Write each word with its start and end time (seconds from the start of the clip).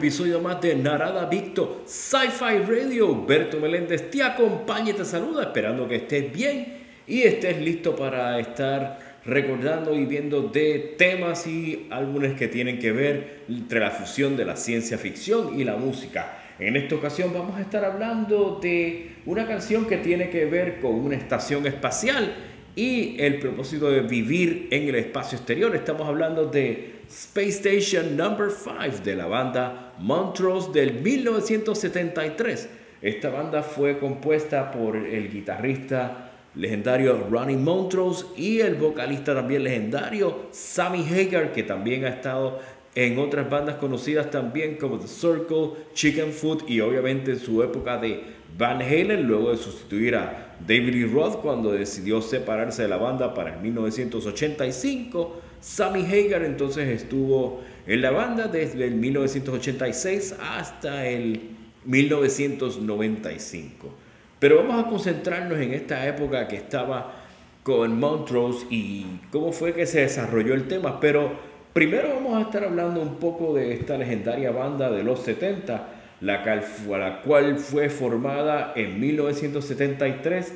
Episodio 0.00 0.40
más 0.40 0.62
de 0.62 0.74
Narada 0.76 1.26
Victo 1.26 1.82
Sci-Fi 1.84 2.60
Radio. 2.66 3.22
Berto 3.26 3.60
Meléndez 3.60 4.10
te 4.10 4.22
acompaña 4.22 4.92
y 4.92 4.94
te 4.94 5.04
saluda, 5.04 5.42
esperando 5.42 5.86
que 5.86 5.96
estés 5.96 6.32
bien 6.32 6.78
y 7.06 7.20
estés 7.20 7.60
listo 7.60 7.94
para 7.94 8.38
estar 8.38 9.20
recordando 9.26 9.94
y 9.94 10.06
viendo 10.06 10.40
de 10.40 10.94
temas 10.96 11.46
y 11.46 11.86
álbumes 11.90 12.32
que 12.32 12.48
tienen 12.48 12.78
que 12.78 12.92
ver 12.92 13.42
entre 13.46 13.80
la 13.80 13.90
fusión 13.90 14.38
de 14.38 14.46
la 14.46 14.56
ciencia 14.56 14.96
ficción 14.96 15.60
y 15.60 15.64
la 15.64 15.76
música. 15.76 16.38
En 16.58 16.76
esta 16.76 16.94
ocasión 16.94 17.34
vamos 17.34 17.58
a 17.58 17.60
estar 17.60 17.84
hablando 17.84 18.58
de 18.62 19.16
una 19.26 19.46
canción 19.46 19.84
que 19.84 19.98
tiene 19.98 20.30
que 20.30 20.46
ver 20.46 20.80
con 20.80 20.94
una 20.94 21.16
estación 21.16 21.66
espacial 21.66 22.34
y 22.76 23.20
el 23.20 23.38
propósito 23.38 23.90
de 23.90 24.00
vivir 24.00 24.68
en 24.70 24.88
el 24.88 24.94
espacio 24.94 25.38
exterior. 25.38 25.74
Estamos 25.74 26.06
hablando 26.06 26.46
de 26.46 27.00
Space 27.08 27.48
Station 27.48 28.16
Number 28.16 28.50
5 28.50 29.02
de 29.04 29.16
la 29.16 29.26
banda 29.26 29.94
Montrose 29.98 30.70
del 30.72 31.00
1973. 31.00 32.68
Esta 33.02 33.30
banda 33.30 33.62
fue 33.62 33.98
compuesta 33.98 34.70
por 34.70 34.96
el 34.96 35.30
guitarrista 35.30 36.30
legendario 36.54 37.26
Ronnie 37.30 37.56
Montrose 37.56 38.26
y 38.36 38.60
el 38.60 38.74
vocalista 38.74 39.34
también 39.34 39.64
legendario 39.64 40.48
Sammy 40.50 41.06
Hagar, 41.08 41.52
que 41.52 41.62
también 41.62 42.04
ha 42.04 42.08
estado 42.08 42.60
en 42.94 43.18
otras 43.18 43.48
bandas 43.48 43.76
conocidas 43.76 44.30
también 44.30 44.76
como 44.76 44.98
The 44.98 45.06
Circle, 45.06 45.70
Chicken 45.94 46.32
Food 46.32 46.68
y 46.68 46.80
obviamente 46.80 47.32
en 47.32 47.38
su 47.38 47.62
época 47.62 47.98
de 47.98 48.40
Van 48.58 48.82
Halen, 48.82 49.26
luego 49.26 49.50
de 49.50 49.56
sustituir 49.56 50.16
a 50.16 50.56
David 50.66 50.94
Lee 50.94 51.04
Roth 51.04 51.36
cuando 51.36 51.72
decidió 51.72 52.20
separarse 52.20 52.82
de 52.82 52.88
la 52.88 52.96
banda 52.96 53.32
para 53.32 53.54
el 53.54 53.60
1985. 53.60 55.40
Sammy 55.60 56.04
Hagar 56.04 56.42
entonces 56.42 56.88
estuvo 56.88 57.60
en 57.86 58.02
la 58.02 58.10
banda 58.10 58.48
desde 58.48 58.86
el 58.86 58.94
1986 58.94 60.34
hasta 60.40 61.06
el 61.06 61.50
1995. 61.84 63.94
Pero 64.38 64.56
vamos 64.56 64.84
a 64.84 64.88
concentrarnos 64.88 65.60
en 65.60 65.74
esta 65.74 66.06
época 66.06 66.48
que 66.48 66.56
estaba 66.56 67.14
con 67.62 68.00
Montrose 68.00 68.66
y 68.70 69.20
cómo 69.30 69.52
fue 69.52 69.74
que 69.74 69.86
se 69.86 70.00
desarrolló 70.00 70.54
el 70.54 70.66
tema. 70.66 70.98
Pero 70.98 71.49
primero 71.72 72.08
vamos 72.14 72.36
a 72.36 72.42
estar 72.42 72.64
hablando 72.64 73.00
un 73.00 73.16
poco 73.16 73.54
de 73.54 73.72
esta 73.72 73.96
legendaria 73.96 74.50
banda 74.50 74.90
de 74.90 75.02
los 75.02 75.20
70, 75.20 75.88
la 76.20 76.44
la 76.44 77.22
cual 77.22 77.58
fue 77.58 77.88
formada 77.88 78.72
en 78.76 79.00
1973 79.00 80.54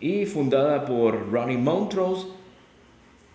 y 0.00 0.26
fundada 0.26 0.84
por 0.84 1.30
Ronnie 1.32 1.56
Montrose 1.56 2.40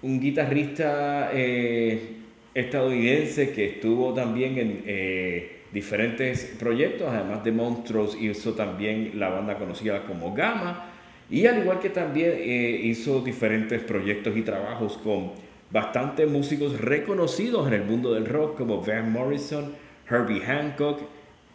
un 0.06 0.20
guitarrista 0.20 1.32
eh, 1.34 2.18
estadounidense 2.54 3.52
que 3.52 3.66
estuvo 3.66 4.14
también 4.14 4.58
en 4.60 4.84
eh, 4.86 5.62
diferentes 5.74 6.56
proyectos, 6.60 7.10
además 7.10 7.44
de 7.44 7.52
Monstruos, 7.52 8.16
hizo 8.22 8.54
también 8.54 9.14
la 9.16 9.30
banda 9.30 9.58
conocida 9.58 10.04
como 10.04 10.34
Gamma, 10.36 10.92
y 11.30 11.48
al 11.48 11.58
igual 11.64 11.80
que 11.80 11.90
también 11.90 12.34
eh, 12.36 12.80
hizo 12.84 13.22
diferentes 13.22 13.82
proyectos 13.82 14.38
y 14.38 14.44
trabajos 14.44 14.98
con 14.98 15.32
bastantes 15.72 16.30
músicos 16.30 16.80
reconocidos 16.80 17.68
en 17.68 17.74
el 17.74 17.84
mundo 17.84 18.14
del 18.14 18.26
rock, 18.26 18.58
como 18.58 18.82
Van 18.82 19.12
Morrison, 19.12 19.74
Herbie 20.10 20.42
Hancock, 20.42 21.02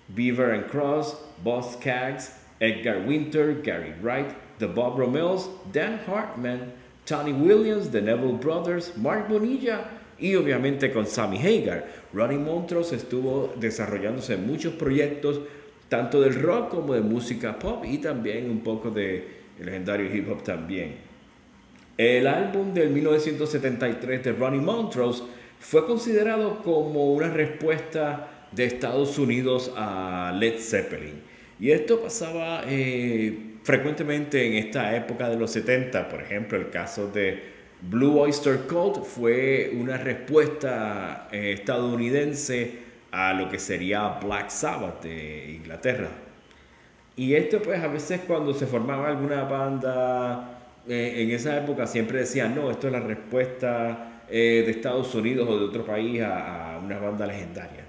Beaver 0.09 0.53
and 0.53 0.67
Cross, 0.67 1.17
Boss 1.43 1.75
Skaggs, 1.75 2.37
Edgar 2.61 3.07
Winter, 3.07 3.61
Gary 3.63 3.95
Wright, 4.03 4.29
The 4.59 4.67
Bob 4.67 4.99
Romeos, 4.99 5.49
Dan 5.73 6.01
Hartman, 6.07 6.73
Tony 7.07 7.33
Williams, 7.33 7.91
The 7.91 8.03
Neville 8.03 8.39
Brothers, 8.39 8.97
Mark 8.97 9.29
Bonilla 9.29 9.85
y 10.19 10.35
obviamente 10.35 10.93
con 10.93 11.07
Sammy 11.07 11.39
Hagar. 11.39 11.87
Ronnie 12.13 12.39
Montrose 12.39 12.97
estuvo 12.97 13.55
desarrollándose 13.59 14.35
en 14.35 14.47
muchos 14.47 14.75
proyectos, 14.75 15.41
tanto 15.89 16.21
del 16.21 16.35
rock 16.35 16.71
como 16.71 16.95
de 16.95 17.01
música 17.01 17.59
pop 17.59 17.85
y 17.85 17.99
también 17.99 18.51
un 18.51 18.61
poco 18.61 18.91
de 18.91 19.41
legendario 19.59 20.15
hip 20.15 20.31
hop 20.31 20.43
también. 20.43 21.10
El 22.01 22.27
álbum 22.29 22.73
del 22.73 22.89
1973 22.89 24.25
de 24.25 24.33
Ronnie 24.33 24.63
Montrose 24.63 25.23
fue 25.59 25.85
considerado 25.85 26.63
como 26.63 27.13
una 27.13 27.29
respuesta 27.29 28.47
de 28.53 28.65
Estados 28.65 29.19
Unidos 29.19 29.71
a 29.77 30.35
Led 30.35 30.59
Zeppelin. 30.59 31.21
Y 31.61 31.73
esto 31.73 32.01
pasaba 32.01 32.63
eh, 32.67 33.59
frecuentemente 33.65 34.47
en 34.47 34.55
esta 34.55 34.97
época 34.97 35.29
de 35.29 35.37
los 35.37 35.51
70, 35.51 36.09
por 36.09 36.23
ejemplo, 36.23 36.57
el 36.57 36.71
caso 36.71 37.09
de 37.09 37.39
Blue 37.83 38.19
Oyster 38.19 38.61
Cult 38.61 39.05
fue 39.05 39.71
una 39.79 39.99
respuesta 39.99 41.29
eh, 41.31 41.53
estadounidense 41.53 42.79
a 43.11 43.35
lo 43.35 43.51
que 43.51 43.59
sería 43.59 44.19
Black 44.25 44.49
Sabbath 44.49 45.03
de 45.03 45.51
Inglaterra. 45.51 46.09
Y 47.15 47.35
esto 47.35 47.61
pues 47.61 47.79
a 47.85 47.89
veces 47.89 48.23
cuando 48.27 48.55
se 48.55 48.65
formaba 48.65 49.09
alguna 49.09 49.43
banda 49.43 50.50
eh, 50.89 51.23
en 51.23 51.31
esa 51.31 51.57
época 51.59 51.87
siempre 51.87 52.19
decían, 52.19 52.55
no, 52.55 52.71
esto 52.71 52.87
es 52.87 52.93
la 52.93 53.01
respuesta 53.01 54.23
eh, 54.29 54.63
de 54.65 54.71
Estados 54.71 55.15
Unidos 55.15 55.49
o 55.49 55.59
de 55.59 55.65
otro 55.67 55.85
país 55.85 56.21
a, 56.23 56.81
una 56.83 56.99
banda 56.99 57.27
legendaria. 57.27 57.85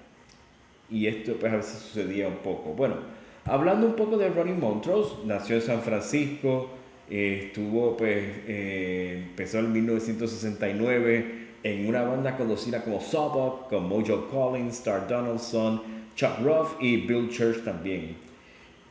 Y 0.90 1.08
esto 1.08 1.36
pues 1.40 1.54
a 1.54 1.58
veces 1.58 1.80
sucedía 1.80 2.28
un 2.28 2.38
poco. 2.38 2.74
Bueno, 2.74 3.22
Hablando 3.44 3.88
un 3.88 3.96
poco 3.96 4.18
de 4.18 4.30
Ronnie 4.30 4.54
Montrose, 4.54 5.16
nació 5.26 5.56
en 5.56 5.64
San 5.64 5.82
Francisco, 5.82 6.70
eh, 7.10 7.46
estuvo 7.48 7.98
pues, 7.98 8.24
empezó 8.46 9.58
en 9.58 9.72
1969 9.74 11.48
en 11.64 11.88
una 11.88 12.04
banda 12.04 12.38
conocida 12.38 12.84
como 12.84 13.02
Sawbuck, 13.02 13.68
con 13.68 13.90
Mojo 13.90 14.28
Collins, 14.28 14.76
Star 14.78 15.08
Donaldson, 15.08 15.82
Chuck 16.16 16.38
Ruff 16.44 16.76
y 16.80 16.98
Bill 16.98 17.30
Church 17.30 17.64
también. 17.64 18.16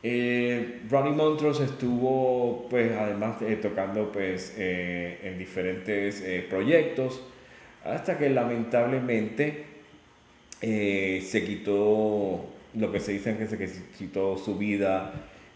Eh, 0.03 0.81
Ronnie 0.89 1.13
Montrose 1.13 1.65
estuvo 1.65 2.67
pues 2.69 2.91
además 2.93 3.37
tocando 3.61 4.11
pues 4.11 4.55
en 4.57 5.37
diferentes 5.37 6.23
proyectos 6.49 7.21
hasta 7.83 8.17
que 8.17 8.29
lamentablemente 8.29 9.65
se 10.59 11.43
quitó 11.45 12.45
lo 12.73 12.91
que 12.91 12.99
se 12.99 13.13
dice 13.13 13.37
que 13.37 13.67
se 13.67 13.83
quitó 13.97 14.37
su 14.37 14.57
vida 14.57 15.13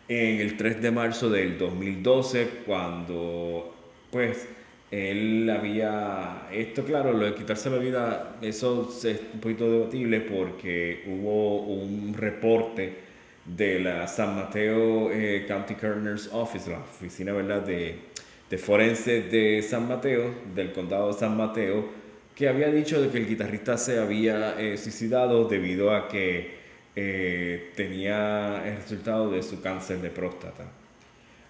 en 0.08 0.40
el 0.40 0.58
3 0.58 0.82
de 0.82 0.92
marzo 0.92 1.30
del 1.30 1.58
2012, 1.58 2.48
cuando 2.66 3.74
pues 4.12 4.48
él 4.92 5.50
había, 5.50 6.48
esto 6.52 6.84
claro, 6.84 7.14
lo 7.14 7.26
de 7.26 7.36
quitarse 7.36 7.70
la 7.70 7.78
vida, 7.78 8.38
eso 8.42 8.90
es 9.04 9.22
un 9.34 9.40
poquito 9.40 9.70
debatible 9.70 10.22
porque 10.22 11.04
hubo 11.08 11.62
un 11.64 12.14
reporte 12.14 13.06
de 13.46 13.80
la 13.80 14.08
San 14.08 14.36
Mateo 14.36 15.12
eh, 15.12 15.46
County 15.48 15.76
Coroner's 15.76 16.30
Office, 16.32 16.70
la 16.70 16.80
oficina 16.80 17.32
¿verdad? 17.32 17.62
De, 17.62 18.00
de 18.50 18.58
forense 18.58 19.22
de 19.22 19.62
San 19.62 19.88
Mateo, 19.88 20.34
del 20.54 20.72
condado 20.72 21.08
de 21.08 21.20
San 21.20 21.38
Mateo, 21.38 21.88
que 22.36 22.50
había 22.50 22.70
dicho 22.70 23.02
de 23.02 23.10
que 23.10 23.18
el 23.18 23.28
guitarrista 23.28 23.78
se 23.78 24.00
había 24.00 24.60
eh, 24.60 24.78
suicidado 24.78 25.48
debido 25.48 25.96
a 25.96 26.08
que 26.08 26.56
eh, 26.96 27.72
tenía 27.76 28.64
el 28.66 28.78
resultado 28.78 29.32
de 29.32 29.42
su 29.42 29.62
cáncer 29.62 30.00
de 30.02 30.10
próstata. 30.10 30.66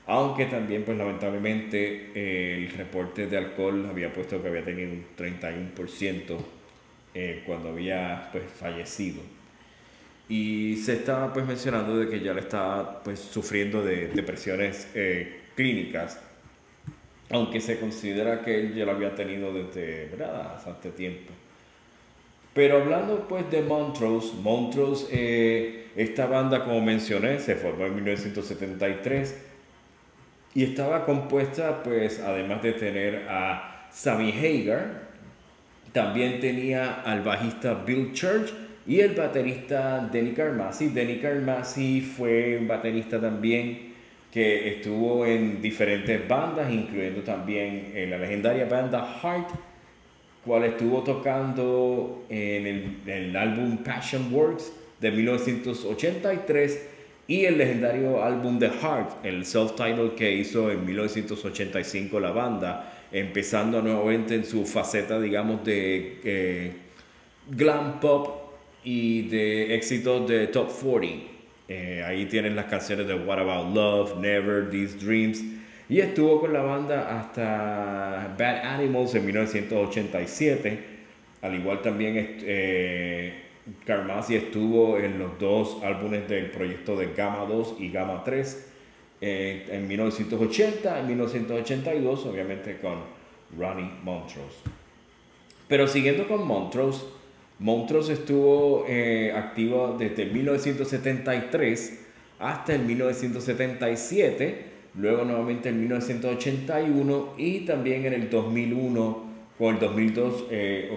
Aunque 0.07 0.45
también, 0.45 0.83
pues 0.83 0.97
lamentablemente, 0.97 2.11
el 2.55 2.69
reporte 2.71 3.25
de 3.25 3.37
alcohol 3.37 3.87
había 3.89 4.13
puesto 4.13 4.39
que 4.41 4.49
había 4.49 4.63
tenido 4.63 4.91
un 4.91 5.03
31% 5.17 6.37
eh, 7.15 7.43
cuando 7.45 7.69
había 7.69 8.29
pues, 8.31 8.43
fallecido. 8.43 9.21
Y 10.27 10.77
se 10.77 10.93
estaba 10.93 11.31
pues 11.31 11.45
mencionando 11.45 11.97
de 11.97 12.09
que 12.09 12.19
ya 12.19 12.33
le 12.33 12.41
estaba 12.41 13.03
pues 13.03 13.19
sufriendo 13.19 13.83
de 13.83 14.07
depresiones 14.07 14.87
eh, 14.95 15.41
clínicas, 15.55 16.19
aunque 17.29 17.61
se 17.61 17.79
considera 17.79 18.41
que 18.41 18.59
él 18.59 18.75
ya 18.75 18.85
lo 18.85 18.91
había 18.91 19.13
tenido 19.13 19.53
desde 19.53 20.07
¿verdad? 20.09 20.53
bastante 20.53 20.89
tiempo. 20.91 21.31
Pero 22.55 22.81
hablando 22.81 23.27
pues 23.27 23.49
de 23.51 23.61
Montrose, 23.61 24.33
Montrose, 24.41 25.07
eh, 25.11 25.87
esta 25.95 26.25
banda 26.25 26.63
como 26.63 26.81
mencioné, 26.81 27.39
se 27.39 27.55
formó 27.55 27.85
en 27.85 27.95
1973 27.95 29.35
y 30.55 30.63
estaba 30.63 31.05
compuesta 31.05 31.83
pues 31.83 32.19
además 32.19 32.63
de 32.63 32.73
tener 32.73 33.27
a 33.29 33.89
Sammy 33.91 34.31
Hagar, 34.31 35.05
también 35.91 36.39
tenía 36.39 37.01
al 37.01 37.21
bajista 37.21 37.73
Bill 37.85 38.13
Church 38.13 38.53
y 38.87 38.99
el 38.99 39.15
baterista 39.15 40.07
Denny 40.11 40.31
Carmassi. 40.31 40.89
Denny 40.89 41.17
Carmassi 41.17 42.01
fue 42.01 42.57
un 42.59 42.67
baterista 42.67 43.19
también 43.19 43.93
que 44.31 44.75
estuvo 44.75 45.25
en 45.25 45.61
diferentes 45.61 46.27
bandas, 46.27 46.71
incluyendo 46.71 47.21
también 47.21 47.91
en 47.95 48.09
la 48.09 48.17
legendaria 48.17 48.65
banda 48.65 49.19
Heart 49.21 49.49
cual 50.45 50.63
estuvo 50.63 51.01
tocando 51.01 52.25
en 52.29 52.67
el, 52.67 52.97
el, 53.07 53.35
álbum 53.35 53.77
Passion 53.77 54.31
Works 54.31 54.71
de 55.01 55.11
1983 55.11 56.87
y 57.27 57.45
el 57.45 57.57
legendario 57.57 58.23
álbum 58.23 58.59
The 58.59 58.69
Heart, 58.69 59.25
el 59.25 59.43
self-titled 59.43 60.13
que 60.13 60.31
hizo 60.31 60.69
en 60.69 60.85
1985 60.85 62.19
la 62.19 62.31
banda, 62.31 62.93
empezando 63.11 63.81
nuevamente 63.81 64.35
en 64.35 64.45
su 64.45 64.65
faceta, 64.65 65.19
digamos, 65.19 65.65
de 65.65 66.19
eh, 66.23 66.71
glam 67.49 67.99
pop 67.99 68.44
y 68.85 69.23
de 69.23 69.75
éxitos 69.75 70.29
de 70.29 70.47
Top 70.47 70.69
40. 70.71 71.35
Eh, 71.67 72.03
ahí 72.05 72.27
tienen 72.27 72.55
las 72.55 72.65
canciones 72.65 73.07
de 73.07 73.15
What 73.15 73.39
About 73.39 73.75
Love, 73.75 74.17
Never, 74.19 74.69
These 74.69 74.97
Dreams. 75.03 75.43
Y 75.89 75.99
estuvo 75.99 76.39
con 76.39 76.53
la 76.53 76.61
banda 76.61 77.19
hasta 77.19 78.35
Bad 78.37 78.65
Animals 78.65 79.15
en 79.15 79.25
1987. 79.25 80.79
Al 81.41 81.55
igual 81.55 81.81
también 81.81 82.37
eh, 82.41 83.33
estuvo 84.29 84.97
en 84.97 85.19
los 85.19 85.37
dos 85.39 85.83
álbumes 85.83 86.27
del 86.27 86.51
proyecto 86.51 86.95
de 86.95 87.13
Gamma 87.13 87.45
2 87.45 87.75
y 87.79 87.89
Gamma 87.89 88.23
3 88.23 88.71
eh, 89.21 89.65
en 89.69 89.87
1980 89.87 91.01
y 91.01 91.03
1982, 91.03 92.25
obviamente 92.25 92.77
con 92.77 92.99
Ronnie 93.57 93.89
Montrose. 94.03 94.57
Pero 95.67 95.87
siguiendo 95.87 96.27
con 96.27 96.45
Montrose, 96.45 97.05
Montrose 97.59 98.13
estuvo 98.13 98.85
eh, 98.87 99.31
activo 99.33 99.95
desde 99.97 100.25
1973 100.25 101.99
hasta 102.39 102.75
el 102.75 102.81
1977, 102.81 104.65
luego 104.95 105.23
nuevamente 105.23 105.69
en 105.69 105.79
1981 105.79 107.35
y 107.37 107.61
también 107.61 108.05
en 108.05 108.13
el 108.13 108.29
2001 108.29 109.25
con 109.57 109.75
el 109.75 109.79
2002 109.79 110.47
eh, 110.51 110.89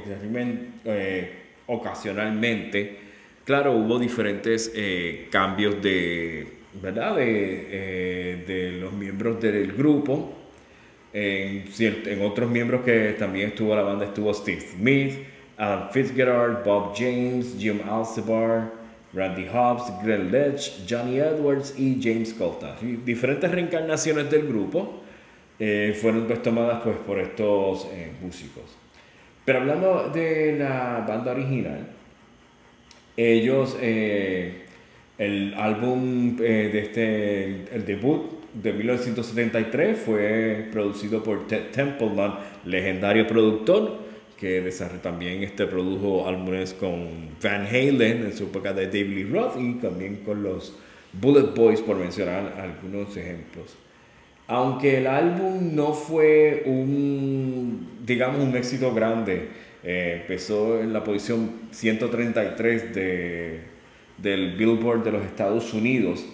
eh, 0.84 1.32
ocasionalmente. 1.66 3.08
Claro, 3.44 3.72
hubo 3.72 3.99
diferentes 3.99 4.72
cambios 5.31 5.81
de, 5.81 6.46
¿verdad? 6.82 7.16
De, 7.16 8.44
de, 8.46 8.72
los 8.72 8.93
miembros 8.93 9.40
del 9.40 9.72
grupo. 9.72 10.34
En, 11.14 11.64
en 11.78 12.22
otros 12.22 12.50
miembros 12.50 12.82
que 12.82 13.14
también 13.19 13.50
estuvo 13.50 13.75
la 13.75 13.81
banda 13.81 14.05
estuvo 14.05 14.34
Steve 14.34 14.60
Smith, 14.60 15.14
Fitzgerald, 15.90 16.64
Bob 16.64 16.94
James, 16.96 17.56
Jim 17.58 17.81
Alcibar, 17.88 18.70
Randy 19.12 19.46
Hobbs, 19.46 19.90
Glenn 20.02 20.31
Ledge, 20.31 20.84
Johnny 20.88 21.19
Edwards 21.19 21.75
y 21.76 21.99
James 22.00 22.32
Colta. 22.34 22.76
Diferentes 23.05 23.50
reencarnaciones 23.50 24.31
del 24.31 24.46
grupo 24.46 25.02
eh, 25.58 25.99
fueron 26.00 26.26
pues, 26.26 26.43
tomadas 26.43 26.81
pues, 26.84 26.96
por 26.99 27.19
estos 27.19 27.88
eh, 27.93 28.12
músicos. 28.22 28.76
Pero 29.44 29.60
hablando 29.60 30.10
de 30.10 30.56
la 30.58 31.05
banda 31.08 31.32
original, 31.32 31.88
ellos, 33.16 33.76
eh, 33.81 34.66
el 35.16 35.55
álbum 35.55 36.37
de 36.37 36.78
este, 36.78 37.75
el 37.75 37.84
debut 37.84 38.31
de 38.55 38.72
1973 38.72 39.99
fue 39.99 40.69
producido 40.70 41.22
por 41.22 41.49
Ted 41.49 41.70
Templeman, 41.72 42.34
legendario 42.64 43.26
productor 43.26 44.07
que 44.38 44.73
también 45.02 45.43
este 45.43 45.67
produjo 45.67 46.29
álbumes 46.29 46.73
con 46.73 47.08
Van 47.43 47.67
Halen 47.67 48.25
en 48.25 48.32
su 48.32 48.44
época 48.44 48.73
de 48.73 48.87
David 48.87 49.14
Lee 49.14 49.25
Roth 49.25 49.56
y 49.58 49.75
también 49.75 50.17
con 50.25 50.43
los 50.43 50.76
Bullet 51.12 51.55
Boys, 51.55 51.81
por 51.81 51.96
mencionar 51.96 52.55
algunos 52.61 53.17
ejemplos. 53.17 53.76
Aunque 54.46 54.99
el 54.99 55.06
álbum 55.06 55.75
no 55.75 55.93
fue 55.93 56.62
un, 56.67 57.99
digamos, 58.06 58.40
un 58.40 58.56
éxito 58.56 58.94
grande, 58.94 59.49
eh, 59.82 60.20
empezó 60.23 60.81
en 60.81 60.93
la 60.93 61.02
posición 61.02 61.69
133 61.73 62.94
de, 62.94 63.61
del 64.19 64.56
Billboard 64.56 65.02
de 65.02 65.12
los 65.12 65.25
Estados 65.25 65.75
Unidos, 65.75 66.25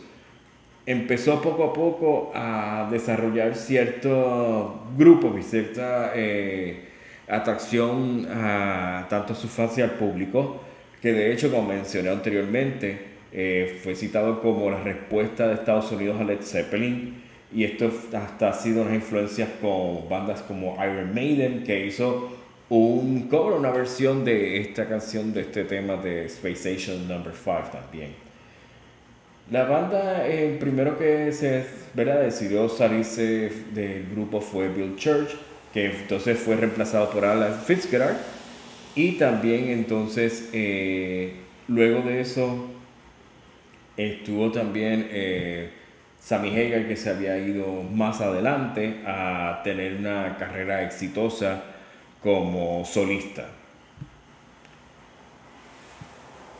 empezó 0.84 1.40
poco 1.40 1.64
a 1.64 1.72
poco 1.72 2.32
a 2.34 2.88
desarrollar 2.90 3.54
ciertos 3.54 4.72
grupos 4.98 5.40
y 5.40 5.42
cierta... 5.42 6.12
Eh, 6.14 6.93
atracción 7.36 8.26
a 8.30 9.06
tanto 9.08 9.32
a 9.32 9.36
su 9.36 9.48
fans 9.48 9.78
y 9.78 9.82
al 9.82 9.92
público, 9.92 10.60
que 11.00 11.12
de 11.12 11.32
hecho, 11.32 11.50
como 11.50 11.68
mencioné 11.68 12.10
anteriormente, 12.10 13.14
eh, 13.32 13.80
fue 13.82 13.94
citado 13.94 14.40
como 14.40 14.70
la 14.70 14.82
respuesta 14.82 15.48
de 15.48 15.54
Estados 15.54 15.90
Unidos 15.92 16.20
a 16.20 16.24
Led 16.24 16.42
Zeppelin, 16.42 17.22
y 17.52 17.64
esto 17.64 17.90
hasta 18.12 18.48
ha 18.48 18.52
sido 18.52 18.82
unas 18.82 18.94
influencias 18.94 19.48
con 19.60 20.08
bandas 20.08 20.42
como 20.42 20.76
Iron 20.84 21.14
Maiden, 21.14 21.62
que 21.62 21.86
hizo 21.86 22.30
un 22.68 23.28
cover, 23.28 23.58
una 23.58 23.70
versión 23.70 24.24
de 24.24 24.60
esta 24.60 24.88
canción, 24.88 25.32
de 25.32 25.42
este 25.42 25.64
tema 25.64 25.96
de 25.96 26.26
Space 26.26 26.74
Station 26.76 27.06
Number 27.06 27.32
5 27.32 27.70
también. 27.72 28.24
La 29.50 29.64
banda, 29.64 30.26
el 30.26 30.58
primero 30.58 30.96
que 30.98 31.30
se 31.32 31.66
¿verdad? 31.92 32.22
decidió 32.22 32.68
salirse 32.68 33.52
del 33.74 34.08
grupo 34.10 34.40
fue 34.40 34.68
Bill 34.68 34.96
Church, 34.96 35.36
que 35.74 35.86
entonces 35.86 36.38
fue 36.38 36.54
reemplazado 36.54 37.10
por 37.10 37.24
Alan 37.24 37.60
Fitzgerald. 37.66 38.16
Y 38.94 39.18
también 39.18 39.68
entonces, 39.70 40.50
eh, 40.52 41.32
luego 41.66 42.02
de 42.02 42.20
eso, 42.20 42.70
estuvo 43.96 44.52
también 44.52 45.08
eh, 45.10 45.70
Sammy 46.20 46.50
Hagar, 46.50 46.86
que 46.86 46.96
se 46.96 47.10
había 47.10 47.36
ido 47.38 47.82
más 47.82 48.20
adelante 48.20 49.00
a 49.04 49.62
tener 49.64 49.96
una 49.96 50.36
carrera 50.38 50.84
exitosa 50.84 51.64
como 52.22 52.84
solista. 52.84 53.48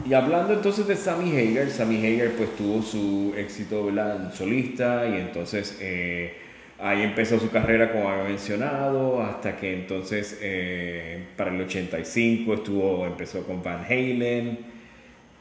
Y 0.05 0.12
hablando 0.12 0.55
entonces 0.55 0.88
de 0.88 0.96
Sammy 0.96 1.37
Hagar, 1.38 1.70
Sammy 1.70 2.05
Hagar 2.05 2.32
pues 2.32 2.56
tuvo 2.56 2.82
su 2.82 3.32
éxito 3.37 3.88
en 3.88 4.32
solista 4.32 5.06
y 5.08 5.20
entonces 5.20 5.78
eh, 5.81 6.44
Ahí 6.81 7.03
empezó 7.03 7.38
su 7.38 7.50
carrera, 7.50 7.93
como 7.93 8.09
había 8.09 8.25
mencionado, 8.25 9.23
hasta 9.23 9.56
que 9.56 9.73
entonces 9.73 10.41
eh, 10.43 11.23
para 11.37 11.55
el 11.55 11.61
85 11.61 12.55
estuvo, 12.55 13.06
empezó 13.06 13.47
con 13.47 13.62
Van 13.62 13.85
Halen. 13.85 14.59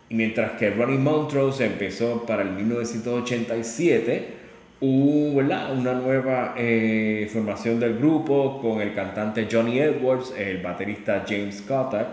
Y 0.09 0.15
mientras 0.15 0.51
que 0.51 0.69
Ronnie 0.69 0.99
Montrose 0.99 1.65
empezó 1.65 2.23
para 2.23 2.43
el 2.43 2.51
1987, 2.51 4.27
hubo 4.79 5.39
una 5.39 5.93
nueva 5.95 6.53
eh, 6.55 7.27
formación 7.33 7.79
del 7.79 7.97
grupo 7.97 8.61
con 8.61 8.79
el 8.81 8.93
cantante 8.93 9.47
Johnny 9.51 9.79
Edwards, 9.79 10.33
el 10.37 10.61
baterista 10.61 11.25
James 11.27 11.61
Kotak 11.61 12.09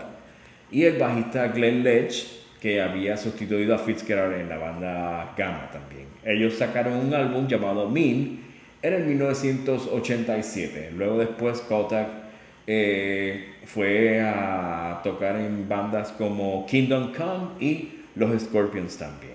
y 0.71 0.83
el 0.85 0.97
bajista 0.97 1.49
Glenn 1.49 1.83
Ledge, 1.83 2.25
que 2.59 2.81
había 2.81 3.17
sustituido 3.17 3.75
a 3.75 3.77
Fitzgerald 3.77 4.39
en 4.39 4.49
la 4.49 4.57
banda 4.57 5.33
Gamma 5.37 5.69
también. 5.71 6.07
Ellos 6.23 6.55
sacaron 6.55 6.93
un 6.93 7.13
álbum 7.13 7.47
llamado 7.47 7.87
Mean 7.87 8.40
en 8.81 8.93
el 8.93 9.05
1987. 9.05 10.91
Luego 10.95 11.17
después 11.17 11.61
Kotak 11.61 12.07
eh, 12.67 13.55
fue 13.65 14.21
a 14.21 15.01
tocar 15.03 15.35
en 15.35 15.67
bandas 15.67 16.11
como 16.11 16.65
Kingdom 16.65 17.13
Come 17.13 17.47
y 17.59 18.01
los 18.15 18.41
Scorpions 18.41 18.97
también. 18.97 19.31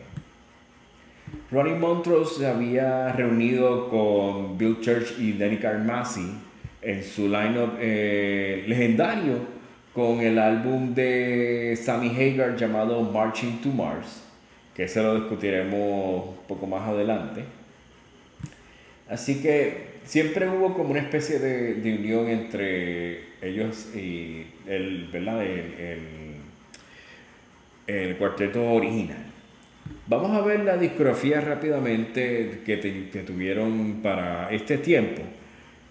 Ronnie 1.50 1.75
Montrose 1.75 2.41
se 2.41 2.47
había 2.47 3.12
reunido 3.12 3.88
con 3.88 4.57
Bill 4.59 4.81
Church 4.81 5.19
y 5.19 5.33
Danny 5.33 5.59
Carmasi 5.59 6.33
en 6.83 7.03
su 7.03 7.23
lineup 7.23 7.75
eh, 7.81 8.65
legendario 8.67 9.57
con 9.93 10.21
el 10.21 10.38
álbum 10.38 10.95
de 10.95 11.79
Sammy 11.83 12.11
Hagar 12.11 12.57
llamado 12.57 13.00
Marching 13.00 13.61
to 13.61 13.71
Mars, 13.71 14.23
que 14.75 14.87
se 14.87 15.03
lo 15.03 15.15
discutiremos 15.15 16.29
un 16.29 16.47
poco 16.47 16.67
más 16.67 16.87
adelante. 16.88 17.45
Así 19.09 19.41
que 19.41 19.97
siempre 20.05 20.49
hubo 20.49 20.75
como 20.75 20.91
una 20.91 21.01
especie 21.01 21.39
de, 21.39 21.99
unión 21.99 22.29
entre 22.29 23.21
ellos 23.41 23.95
y 23.95 24.47
el, 24.67 25.09
¿verdad? 25.13 25.45
El, 25.45 25.77
cuarteto 28.19 28.73
original. 28.73 29.25
Vamos 30.09 30.33
a 30.37 30.41
ver 30.41 30.65
la 30.65 30.77
discografía 30.77 31.41
rápidamente 31.41 32.63
que, 32.65 32.81
que 33.13 33.21
tuvieron 33.21 34.01
para 34.03 34.51
este 34.51 34.79
tiempo. 34.79 35.23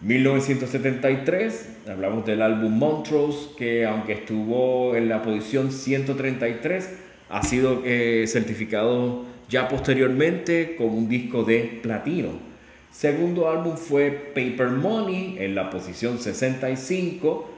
1973, 0.01 1.77
hablamos 1.87 2.25
del 2.25 2.41
álbum 2.41 2.77
Montrose, 2.77 3.49
que 3.57 3.85
aunque 3.85 4.13
estuvo 4.13 4.95
en 4.95 5.07
la 5.07 5.21
posición 5.21 5.71
133, 5.71 6.99
ha 7.29 7.43
sido 7.43 7.81
eh, 7.85 8.25
certificado 8.27 9.25
ya 9.49 9.67
posteriormente 9.67 10.75
como 10.77 10.97
un 10.97 11.07
disco 11.07 11.43
de 11.43 11.79
platino. 11.81 12.54
Segundo 12.95 13.49
álbum 13.49 13.75
fue 13.75 14.09
Paper 14.09 14.69
Money 14.69 15.35
en 15.39 15.53
la 15.53 15.69
posición 15.69 16.17
65 16.17 17.49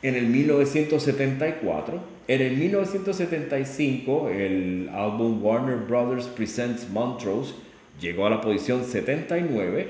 en 0.00 0.14
el 0.14 0.28
1974. 0.28 2.00
En 2.26 2.40
el 2.40 2.56
1975 2.56 4.30
el 4.30 4.88
álbum 4.94 5.44
Warner 5.44 5.76
Brothers 5.86 6.28
Presents 6.28 6.88
Montrose 6.88 7.52
llegó 8.00 8.26
a 8.26 8.30
la 8.30 8.40
posición 8.40 8.82
79. 8.82 9.88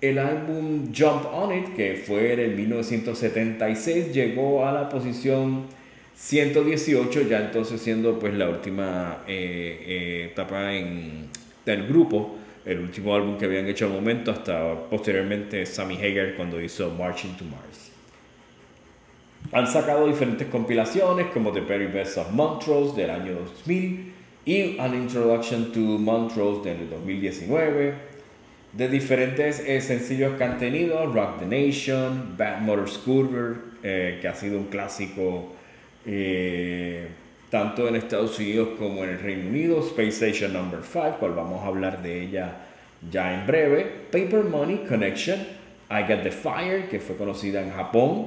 El 0.00 0.18
álbum 0.18 0.86
Jump 0.86 1.26
On 1.34 1.54
It, 1.54 1.76
que 1.76 2.02
fue 2.06 2.32
en 2.32 2.40
el 2.40 2.56
1976, 2.56 4.14
llegó 4.14 4.66
a 4.66 4.72
la 4.72 4.88
posición 4.88 5.66
118, 6.16 7.28
ya 7.28 7.40
entonces 7.40 7.82
siendo 7.82 8.18
pues 8.18 8.32
la 8.32 8.48
última 8.48 9.24
eh, 9.28 9.84
eh, 9.86 10.28
etapa 10.32 10.72
en, 10.72 11.28
del 11.66 11.86
grupo 11.86 12.38
el 12.64 12.80
último 12.80 13.14
álbum 13.14 13.36
que 13.36 13.44
habían 13.44 13.66
hecho 13.66 13.86
al 13.86 13.92
momento, 13.92 14.30
hasta 14.30 14.88
posteriormente 14.88 15.66
Sammy 15.66 15.96
Hagar 15.96 16.34
cuando 16.36 16.60
hizo 16.60 16.90
Marching 16.90 17.36
to 17.36 17.44
Mars. 17.44 17.92
Han 19.52 19.66
sacado 19.66 20.06
diferentes 20.06 20.48
compilaciones 20.48 21.26
como 21.26 21.52
The 21.52 21.60
Very 21.60 21.86
Best 21.86 22.16
of 22.16 22.30
Montrose 22.32 23.00
del 23.00 23.10
año 23.10 23.34
2000 23.34 24.12
y 24.46 24.78
An 24.78 24.94
Introduction 24.94 25.72
to 25.72 25.80
Montrose 25.80 26.68
del 26.68 26.88
2019 26.88 28.14
de 28.72 28.88
diferentes 28.88 29.60
eh, 29.60 29.80
sencillos 29.80 30.36
que 30.36 30.44
han 30.44 30.58
tenido, 30.58 31.06
Rock 31.06 31.38
the 31.38 31.46
Nation, 31.46 32.34
Bad 32.36 32.62
Motor 32.62 32.90
Scooter, 32.90 33.56
eh, 33.82 34.18
que 34.20 34.28
ha 34.28 34.34
sido 34.34 34.58
un 34.58 34.66
clásico 34.66 35.54
eh, 36.04 37.06
tanto 37.54 37.86
en 37.86 37.94
Estados 37.94 38.36
Unidos 38.40 38.70
como 38.76 39.04
en 39.04 39.10
el 39.10 39.20
Reino 39.20 39.48
Unido, 39.48 39.78
Space 39.78 40.26
Station 40.26 40.52
Number 40.52 40.80
5, 40.82 41.18
cual 41.20 41.34
vamos 41.36 41.62
a 41.62 41.68
hablar 41.68 42.02
de 42.02 42.20
ella 42.20 42.56
ya 43.08 43.32
en 43.32 43.46
breve, 43.46 43.86
Paper 44.10 44.42
Money 44.42 44.84
Connection, 44.88 45.38
I 45.88 46.00
Got 46.00 46.24
the 46.24 46.32
Fire, 46.32 46.88
que 46.88 46.98
fue 46.98 47.16
conocida 47.16 47.62
en 47.62 47.70
Japón, 47.70 48.26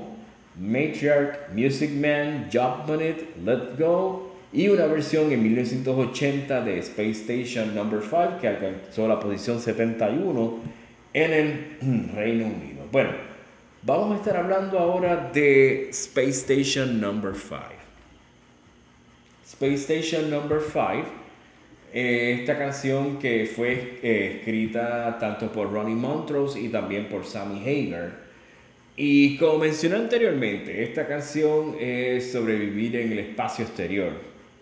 Matriarch, 0.58 1.50
Music 1.54 1.92
Man, 1.92 2.48
Job 2.50 2.90
Minute, 2.90 3.34
Let 3.44 3.78
Go, 3.78 4.32
y 4.54 4.70
una 4.70 4.86
versión 4.86 5.30
en 5.30 5.44
1980 5.44 6.62
de 6.62 6.80
Space 6.80 7.12
Station 7.26 7.76
Number 7.76 8.00
5 8.00 8.38
que 8.40 8.48
alcanzó 8.48 9.10
la 9.10 9.20
posición 9.20 9.60
71 9.60 10.60
en 11.14 11.34
el 11.34 12.12
Reino 12.16 12.46
Unido. 12.46 12.86
Bueno, 12.94 13.10
vamos 13.84 14.14
a 14.14 14.20
estar 14.20 14.38
hablando 14.38 14.80
ahora 14.80 15.30
de 15.34 15.90
Space 15.90 16.30
Station 16.30 17.02
Number 17.02 17.36
5. 17.36 17.77
Space 19.60 20.00
Station 20.00 20.30
Number 20.30 20.60
5, 20.62 21.04
eh, 21.94 22.38
esta 22.40 22.58
canción 22.58 23.18
que 23.18 23.46
fue 23.48 24.00
eh, 24.04 24.38
escrita 24.38 25.18
tanto 25.20 25.52
por 25.52 25.72
Ronnie 25.72 25.96
Montrose 25.96 26.60
y 26.60 26.70
también 26.70 27.10
por 27.10 27.26
Sammy 27.26 27.62
Hagar. 27.62 28.28
Y 28.96 29.38
como 29.38 29.60
mencioné 29.60 29.96
anteriormente, 29.96 30.84
esta 30.84 31.08
canción 31.08 31.76
es 31.80 32.32
sobrevivir 32.32 32.96
en 32.98 33.12
el 33.12 33.20
espacio 33.20 33.66
exterior 33.66 34.14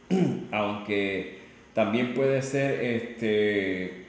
aunque 0.52 1.40
también 1.74 2.14
puede 2.14 2.42
ser 2.42 2.82
este, 2.82 4.06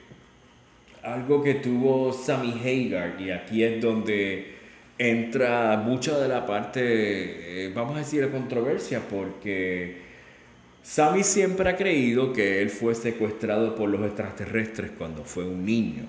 algo 1.03 1.43
que 1.43 1.55
tuvo 1.55 2.13
Sammy 2.13 2.53
Hagar, 2.63 3.19
y 3.19 3.31
aquí 3.31 3.63
es 3.63 3.81
donde 3.81 4.55
entra 4.97 5.77
mucha 5.77 6.17
de 6.17 6.27
la 6.27 6.45
parte, 6.45 7.65
eh, 7.65 7.71
vamos 7.73 7.95
a 7.95 7.99
decir, 7.99 8.21
de 8.21 8.31
controversia, 8.31 9.01
porque 9.09 10.06
Sammy 10.87 11.21
siempre 11.21 11.69
ha 11.69 11.75
creído 11.75 12.31
que 12.31 12.61
él 12.61 12.69
fue 12.69 12.95
secuestrado 12.95 13.75
por 13.75 13.89
los 13.89 14.05
extraterrestres 14.05 14.91
cuando 14.97 15.25
fue 15.25 15.43
un 15.43 15.65
niño. 15.65 16.05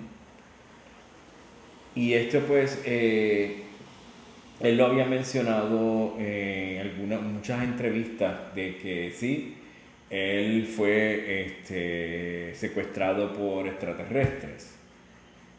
Y 1.97 2.13
esto 2.15 2.39
pues, 2.47 2.81
eh, 2.85 3.65
él 4.61 4.77
lo 4.77 4.87
había 4.87 5.05
mencionado 5.05 6.15
en 6.21 6.81
algunas, 6.81 7.21
muchas 7.23 7.65
entrevistas 7.65 8.55
de 8.55 8.77
que 8.77 9.11
sí, 9.11 9.57
él 10.11 10.65
fue 10.65 11.43
este, 11.43 12.55
secuestrado 12.55 13.33
por 13.33 13.67
extraterrestres. 13.67 14.77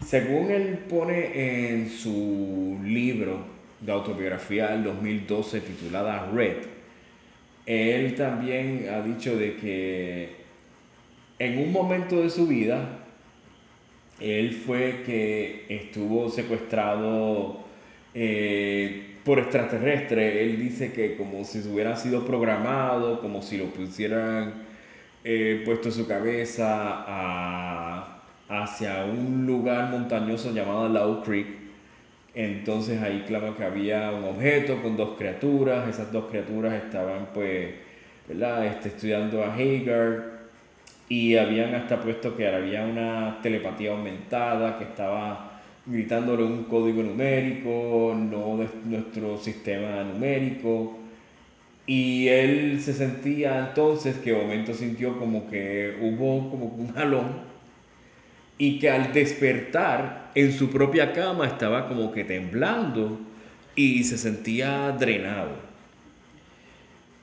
Según 0.07 0.49
él 0.49 0.79
pone 0.89 1.71
en 1.73 1.89
su 1.89 2.79
libro 2.85 3.43
de 3.81 3.91
autobiografía 3.91 4.69
del 4.69 4.85
2012 4.85 5.59
titulada 5.59 6.31
Red, 6.33 6.78
él 7.69 8.15
también 8.15 8.87
ha 8.91 9.01
dicho 9.01 9.37
de 9.37 9.55
que 9.57 10.29
en 11.37 11.59
un 11.59 11.71
momento 11.71 12.19
de 12.19 12.31
su 12.31 12.47
vida, 12.47 12.97
él 14.19 14.53
fue 14.53 15.03
que 15.05 15.65
estuvo 15.69 16.29
secuestrado 16.29 17.59
eh, 18.15 19.17
por 19.23 19.37
extraterrestre. 19.37 20.43
Él 20.43 20.57
dice 20.57 20.91
que 20.91 21.15
como 21.15 21.43
si 21.43 21.59
hubiera 21.59 21.95
sido 21.95 22.25
programado, 22.25 23.21
como 23.21 23.43
si 23.43 23.59
lo 23.59 23.65
pusieran 23.65 24.63
eh, 25.23 25.61
puesto 25.63 25.91
su 25.91 26.07
cabeza 26.07 27.05
hacia 28.49 29.05
un 29.05 29.45
lugar 29.45 29.91
montañoso 29.91 30.51
llamado 30.51 30.89
Low 30.89 31.21
Creek. 31.21 31.68
Entonces 32.39 33.01
ahí 33.01 33.25
claro 33.27 33.57
que 33.57 33.65
había 33.65 34.11
un 34.11 34.23
objeto 34.23 34.81
con 34.81 34.95
dos 34.95 35.17
criaturas. 35.17 35.89
Esas 35.89 36.09
dos 36.09 36.27
criaturas 36.29 36.73
estaban 36.73 37.27
pues, 37.33 37.71
¿verdad? 38.29 38.65
Este, 38.65 38.87
estudiando 38.87 39.43
a 39.43 39.53
Hagar. 39.53 40.39
Y 41.09 41.35
habían 41.35 41.75
hasta 41.75 41.99
puesto 41.99 42.37
que 42.37 42.47
había 42.47 42.85
una 42.85 43.39
telepatía 43.43 43.91
aumentada 43.91 44.77
que 44.77 44.85
estaba 44.85 45.59
gritándole 45.85 46.43
un 46.43 46.63
código 46.63 47.03
numérico, 47.03 48.15
no 48.17 48.57
nuestro 48.85 49.37
sistema 49.37 50.01
numérico. 50.05 50.97
Y 51.87 52.29
él 52.29 52.79
se 52.79 52.93
sentía 52.93 53.59
entonces 53.59 54.15
que 54.19 54.31
momento 54.31 54.73
sintió 54.73 55.19
como 55.19 55.49
que 55.49 55.97
hubo 55.99 56.49
como 56.49 56.67
un 56.67 56.93
jalón 56.93 57.49
y 58.57 58.79
que 58.79 58.89
al 58.89 59.11
despertar 59.11 60.18
en 60.35 60.53
su 60.53 60.69
propia 60.69 61.13
cama 61.13 61.47
estaba 61.47 61.87
como 61.87 62.11
que 62.11 62.23
temblando 62.23 63.19
y 63.75 64.03
se 64.03 64.17
sentía 64.17 64.91
drenado. 64.99 65.69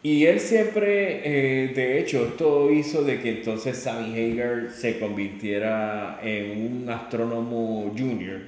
Y 0.03 0.27
él 0.27 0.39
siempre, 0.39 1.21
eh, 1.25 1.69
de 1.75 1.99
hecho, 1.99 2.27
esto 2.27 2.71
hizo 2.71 3.03
de 3.03 3.21
que 3.21 3.31
entonces 3.31 3.77
Sammy 3.77 4.15
Hagar 4.15 4.71
se 4.71 5.01
convirtiera 5.01 6.21
en 6.23 6.83
un 6.83 6.89
astrónomo 6.89 7.93
junior 7.97 8.41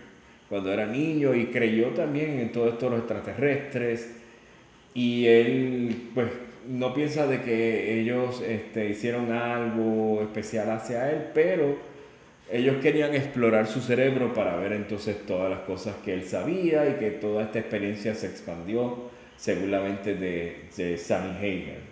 cuando 0.48 0.72
era 0.72 0.86
niño 0.86 1.34
y 1.34 1.46
creyó 1.46 1.88
también 1.88 2.38
en 2.38 2.52
todo 2.52 2.68
esto 2.68 2.88
los 2.88 3.00
extraterrestres. 3.00 4.14
Y 4.94 5.26
él, 5.26 6.10
pues, 6.14 6.28
no 6.68 6.94
piensa 6.94 7.26
de 7.26 7.42
que 7.42 8.00
ellos 8.00 8.42
este, 8.46 8.90
hicieron 8.90 9.32
algo 9.32 10.22
especial 10.22 10.70
hacia 10.70 11.10
él, 11.10 11.26
pero 11.34 11.76
ellos 12.50 12.76
querían 12.82 13.14
explorar 13.14 13.66
su 13.66 13.80
cerebro 13.80 14.32
para 14.32 14.56
ver 14.56 14.72
entonces 14.72 15.26
todas 15.26 15.50
las 15.50 15.60
cosas 15.60 15.96
que 16.04 16.14
él 16.14 16.24
sabía 16.24 16.88
y 16.88 16.94
que 16.94 17.10
toda 17.10 17.44
esta 17.44 17.58
experiencia 17.58 18.14
se 18.14 18.26
expandió 18.26 19.10
según 19.36 19.70
la 19.70 19.80
mente 19.80 20.14
de, 20.14 20.68
de 20.76 20.96
Sammy 20.96 21.36
Hagar. 21.36 21.88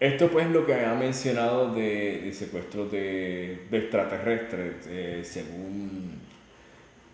Esto 0.00 0.28
pues 0.28 0.50
lo 0.50 0.66
que 0.66 0.74
ha 0.74 0.94
mencionado 0.94 1.72
de, 1.74 2.20
de 2.24 2.32
secuestros 2.32 2.92
de, 2.92 3.60
de 3.70 3.78
extraterrestres, 3.78 4.86
eh, 4.88 5.20
según 5.22 6.20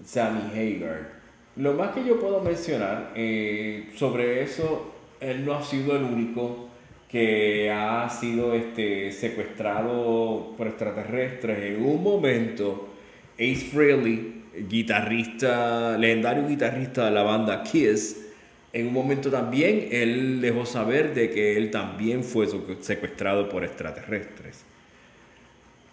Sammy 0.04 0.50
Hagar. 0.52 1.20
Lo 1.56 1.74
más 1.74 1.92
que 1.94 2.04
yo 2.04 2.18
puedo 2.18 2.40
mencionar 2.40 3.12
eh, 3.14 3.90
sobre 3.94 4.42
eso, 4.42 4.94
él 5.20 5.44
no 5.44 5.54
ha 5.54 5.62
sido 5.62 5.96
el 5.96 6.02
único 6.02 6.69
que 7.10 7.70
ha 7.70 8.08
sido 8.08 8.54
este, 8.54 9.10
secuestrado 9.10 10.54
por 10.56 10.68
extraterrestres. 10.68 11.76
En 11.76 11.84
un 11.84 12.02
momento, 12.02 12.88
Ace 13.34 13.68
Frehley, 13.72 14.44
guitarrista, 14.68 15.98
legendario 15.98 16.46
guitarrista 16.46 17.06
de 17.06 17.10
la 17.10 17.22
banda 17.22 17.62
Kiss, 17.64 18.26
en 18.72 18.86
un 18.86 18.92
momento 18.92 19.30
también 19.30 19.88
él 19.90 20.40
dejó 20.40 20.64
saber 20.64 21.12
de 21.12 21.30
que 21.30 21.56
él 21.56 21.72
también 21.72 22.22
fue 22.22 22.46
secuestrado 22.80 23.48
por 23.48 23.64
extraterrestres. 23.64 24.64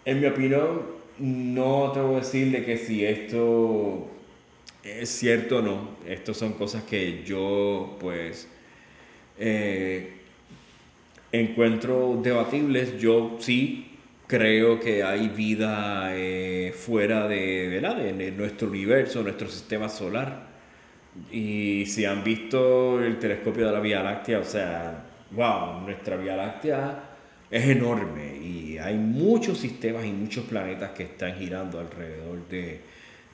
En 0.04 0.20
mi 0.20 0.26
opinión, 0.26 0.82
no 1.18 1.90
te 1.92 2.00
voy 2.00 2.16
a 2.16 2.18
decirle 2.20 2.64
que 2.64 2.78
si 2.78 3.04
esto 3.04 4.08
es 4.84 5.08
cierto 5.08 5.58
o 5.58 5.62
no. 5.62 5.96
Estas 6.06 6.36
son 6.36 6.52
cosas 6.52 6.84
que 6.84 7.24
yo, 7.24 7.96
pues, 8.00 8.48
eh, 9.38 10.17
encuentro 11.32 12.18
debatibles. 12.22 12.98
Yo 12.98 13.36
sí 13.40 13.98
creo 14.26 14.78
que 14.78 15.02
hay 15.02 15.28
vida 15.28 16.10
eh, 16.14 16.72
fuera 16.76 17.26
de, 17.26 17.68
¿verdad? 17.68 17.96
de 17.96 18.30
nuestro 18.32 18.68
universo, 18.68 19.22
nuestro 19.22 19.48
sistema 19.48 19.88
solar. 19.88 20.48
Y 21.32 21.86
si 21.86 22.04
han 22.04 22.22
visto 22.22 23.02
el 23.02 23.18
telescopio 23.18 23.66
de 23.66 23.72
la 23.72 23.80
Vía 23.80 24.02
Láctea, 24.02 24.38
o 24.40 24.44
sea, 24.44 25.04
wow, 25.32 25.80
nuestra 25.80 26.16
Vía 26.16 26.36
Láctea 26.36 27.04
es 27.50 27.66
enorme 27.68 28.36
y 28.36 28.78
hay 28.78 28.96
muchos 28.96 29.58
sistemas 29.58 30.04
y 30.04 30.12
muchos 30.12 30.44
planetas 30.44 30.90
que 30.90 31.04
están 31.04 31.34
girando 31.34 31.80
alrededor 31.80 32.46
de, 32.48 32.80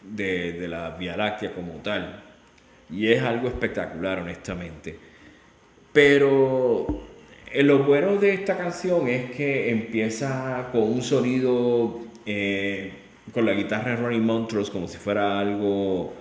de, 0.02 0.68
la 0.68 0.90
Vía 0.90 1.16
Láctea 1.16 1.52
como 1.52 1.74
tal. 1.82 2.22
Y 2.90 3.08
es 3.08 3.22
algo 3.22 3.48
espectacular, 3.48 4.20
honestamente. 4.20 4.98
Pero 5.92 7.13
lo 7.62 7.84
bueno 7.84 8.16
de 8.16 8.34
esta 8.34 8.56
canción 8.56 9.06
es 9.08 9.30
que 9.30 9.70
empieza 9.70 10.68
con 10.72 10.82
un 10.82 11.02
sonido 11.02 12.00
eh, 12.26 12.90
con 13.32 13.46
la 13.46 13.52
guitarra 13.52 13.92
de 13.92 13.96
Ronnie 13.96 14.20
Montrose 14.20 14.72
como 14.72 14.88
si 14.88 14.98
fuera 14.98 15.38
algo, 15.38 16.12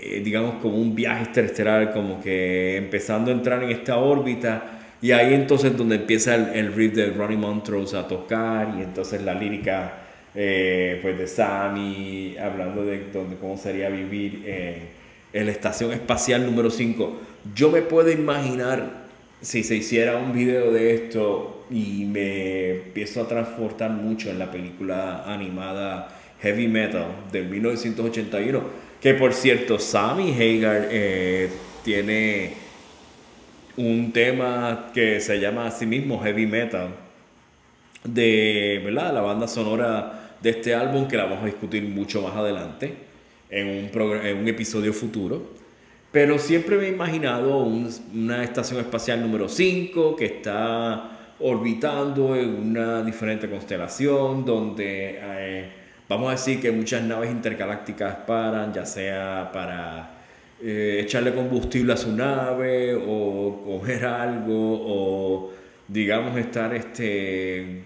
eh, 0.00 0.20
digamos, 0.24 0.56
como 0.56 0.76
un 0.76 0.94
viaje 0.94 1.24
interestelar, 1.24 1.92
como 1.92 2.20
que 2.20 2.76
empezando 2.76 3.30
a 3.30 3.34
entrar 3.34 3.62
en 3.62 3.70
esta 3.70 3.98
órbita. 3.98 4.80
Y 5.00 5.12
ahí 5.12 5.32
entonces 5.32 5.76
donde 5.76 5.94
empieza 5.94 6.34
el, 6.34 6.74
riff 6.74 6.94
de 6.94 7.10
Ronnie 7.10 7.36
Montrose 7.36 7.96
a 7.96 8.08
tocar 8.08 8.74
y 8.78 8.82
entonces 8.82 9.22
la 9.22 9.34
lírica 9.34 9.92
eh, 10.34 10.98
pues 11.00 11.16
de 11.16 11.28
Sammy 11.28 12.36
hablando 12.36 12.84
de 12.84 13.04
donde, 13.12 13.36
cómo 13.36 13.56
sería 13.56 13.88
vivir 13.90 14.42
en, 14.44 15.46
la 15.46 15.52
estación 15.52 15.92
espacial 15.92 16.44
número 16.44 16.68
5, 16.68 17.20
yo 17.54 17.70
me 17.70 17.82
puedo 17.82 18.10
imaginar 18.10 19.07
si 19.40 19.62
se 19.62 19.76
hiciera 19.76 20.16
un 20.16 20.32
video 20.32 20.72
de 20.72 20.94
esto 20.94 21.64
y 21.70 22.04
me 22.04 22.70
empiezo 22.70 23.22
a 23.22 23.28
transportar 23.28 23.90
mucho 23.90 24.30
en 24.30 24.38
la 24.38 24.50
película 24.50 25.24
animada 25.26 26.08
Heavy 26.42 26.68
Metal 26.68 27.06
del 27.30 27.48
1981, 27.48 28.62
que 29.00 29.14
por 29.14 29.32
cierto 29.32 29.78
Sammy 29.78 30.32
Hagar 30.32 30.88
eh, 30.90 31.48
tiene 31.84 32.52
un 33.76 34.12
tema 34.12 34.90
que 34.92 35.20
se 35.20 35.38
llama 35.38 35.66
a 35.66 35.70
sí 35.70 35.86
mismo 35.86 36.20
Heavy 36.20 36.46
Metal 36.46 36.88
de 38.02 38.80
¿verdad? 38.84 39.14
la 39.14 39.20
banda 39.20 39.46
sonora 39.46 40.34
de 40.40 40.50
este 40.50 40.74
álbum 40.74 41.06
que 41.06 41.16
la 41.16 41.24
vamos 41.24 41.42
a 41.42 41.46
discutir 41.46 41.84
mucho 41.84 42.22
más 42.22 42.34
adelante 42.34 42.94
en 43.50 43.68
un, 43.68 44.16
en 44.24 44.36
un 44.36 44.48
episodio 44.48 44.92
futuro. 44.92 45.67
Pero 46.10 46.38
siempre 46.38 46.78
me 46.78 46.86
he 46.86 46.88
imaginado 46.88 47.58
una 47.58 48.42
estación 48.42 48.80
espacial 48.80 49.20
número 49.20 49.46
5 49.46 50.16
que 50.16 50.24
está 50.24 51.10
orbitando 51.40 52.34
en 52.34 52.70
una 52.70 53.02
diferente 53.02 53.48
constelación 53.48 54.44
donde 54.44 55.18
eh, 55.22 55.68
vamos 56.08 56.28
a 56.28 56.30
decir 56.32 56.60
que 56.60 56.72
muchas 56.72 57.02
naves 57.02 57.30
intergalácticas 57.30 58.16
paran, 58.26 58.72
ya 58.72 58.86
sea 58.86 59.50
para 59.52 60.18
eh, 60.62 61.00
echarle 61.02 61.34
combustible 61.34 61.92
a 61.92 61.96
su 61.98 62.10
nave 62.10 62.94
o 62.94 63.62
coger 63.64 64.06
algo 64.06 64.56
o 64.56 65.52
digamos 65.86 66.38
estar 66.38 66.74
este 66.74 67.82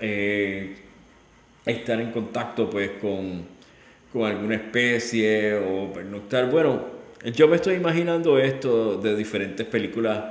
eh, 0.00 0.76
estar 1.66 2.00
en 2.00 2.10
contacto 2.10 2.70
pues 2.70 2.92
con, 3.00 3.46
con 4.12 4.24
alguna 4.24 4.54
especie 4.54 5.54
o 5.56 5.92
pernoctar 5.92 6.50
bueno 6.50 6.95
yo 7.34 7.48
me 7.48 7.56
estoy 7.56 7.74
imaginando 7.74 8.38
esto 8.38 8.98
de 8.98 9.16
diferentes 9.16 9.66
películas 9.66 10.22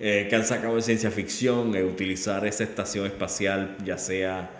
eh, 0.00 0.26
que 0.28 0.34
han 0.34 0.44
sacado 0.44 0.76
de 0.76 0.82
ciencia 0.82 1.10
ficción, 1.10 1.76
utilizar 1.76 2.44
esa 2.44 2.64
estación 2.64 3.06
espacial, 3.06 3.76
ya 3.84 3.96
sea 3.98 4.50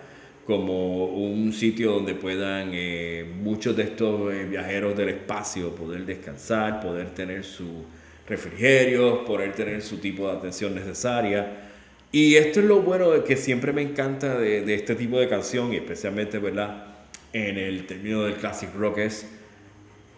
como 0.45 1.05
un 1.05 1.51
sitio 1.51 1.91
donde 1.91 2.15
puedan 2.15 2.71
eh, 2.73 3.25
muchos 3.41 3.75
de 3.75 3.83
estos 3.83 4.33
eh, 4.33 4.45
viajeros 4.45 4.95
del 4.95 5.09
espacio 5.09 5.75
poder 5.75 6.05
descansar, 6.05 6.79
poder 6.79 7.09
tener 7.09 7.43
sus 7.43 7.83
refrigerios, 8.27 9.19
poder 9.25 9.53
tener 9.53 9.81
su 9.81 9.97
tipo 9.97 10.27
de 10.27 10.37
atención 10.37 10.73
necesaria. 10.73 11.71
Y 12.11 12.35
esto 12.35 12.61
es 12.61 12.65
lo 12.65 12.81
bueno 12.81 13.23
que 13.23 13.35
siempre 13.35 13.73
me 13.73 13.81
encanta 13.81 14.37
de, 14.37 14.61
de 14.61 14.75
este 14.75 14.95
tipo 14.95 15.19
de 15.19 15.27
canción, 15.27 15.73
y 15.73 15.77
especialmente 15.77 16.39
¿verdad? 16.39 16.85
en 17.33 17.57
el 17.57 17.85
término 17.85 18.23
del 18.23 18.35
classic 18.35 18.73
rock, 18.75 18.99
es 18.99 19.40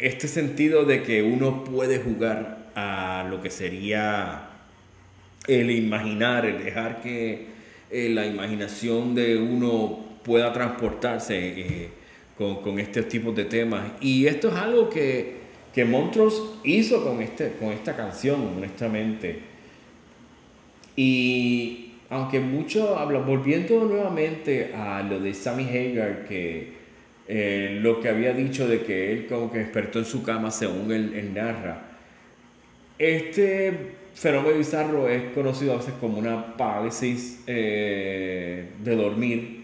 este 0.03 0.27
sentido 0.27 0.83
de 0.83 1.01
que 1.01 1.23
uno 1.23 1.63
puede 1.63 1.99
jugar 1.99 2.69
a 2.75 3.25
lo 3.29 3.41
que 3.41 3.49
sería 3.49 4.49
el 5.47 5.71
imaginar, 5.71 6.45
el 6.45 6.61
dejar 6.61 7.01
que 7.01 7.47
eh, 7.89 8.09
la 8.09 8.25
imaginación 8.25 9.15
de 9.15 9.37
uno 9.37 10.19
pueda 10.25 10.51
transportarse 10.51 11.37
eh, 11.37 11.89
con, 12.37 12.61
con, 12.61 12.79
estos 12.79 13.07
tipos 13.07 13.33
de 13.33 13.45
temas. 13.45 13.93
Y 14.01 14.27
esto 14.27 14.49
es 14.49 14.55
algo 14.55 14.89
que, 14.89 15.35
que 15.73 15.85
Montrose 15.85 16.41
hizo 16.65 17.01
con, 17.05 17.21
este, 17.21 17.53
con 17.53 17.71
esta 17.71 17.95
canción, 17.95 18.41
honestamente. 18.57 19.39
Y 20.97 21.93
aunque 22.09 22.41
mucho 22.41 22.93
volviendo 23.25 23.85
nuevamente 23.85 24.73
a 24.75 25.01
lo 25.01 25.21
de 25.21 25.33
Sammy 25.33 25.63
Hagar, 25.63 26.25
que 26.25 26.82
eh, 27.27 27.79
lo 27.81 28.01
que 28.01 28.09
había 28.09 28.33
dicho 28.33 28.67
de 28.67 28.81
que 28.81 29.13
él 29.13 29.27
como 29.27 29.51
que 29.51 29.59
despertó 29.59 29.99
en 29.99 30.05
su 30.05 30.23
cama 30.23 30.51
según 30.51 30.91
él, 30.91 31.33
narra. 31.33 31.81
Este 32.97 33.73
fenómeno 34.13 34.57
bizarro 34.57 35.09
es 35.09 35.31
conocido 35.33 35.73
a 35.73 35.77
veces 35.77 35.93
como 35.99 36.19
una 36.19 36.55
parálisis 36.57 37.41
eh, 37.47 38.67
de 38.83 38.95
dormir 38.95 39.63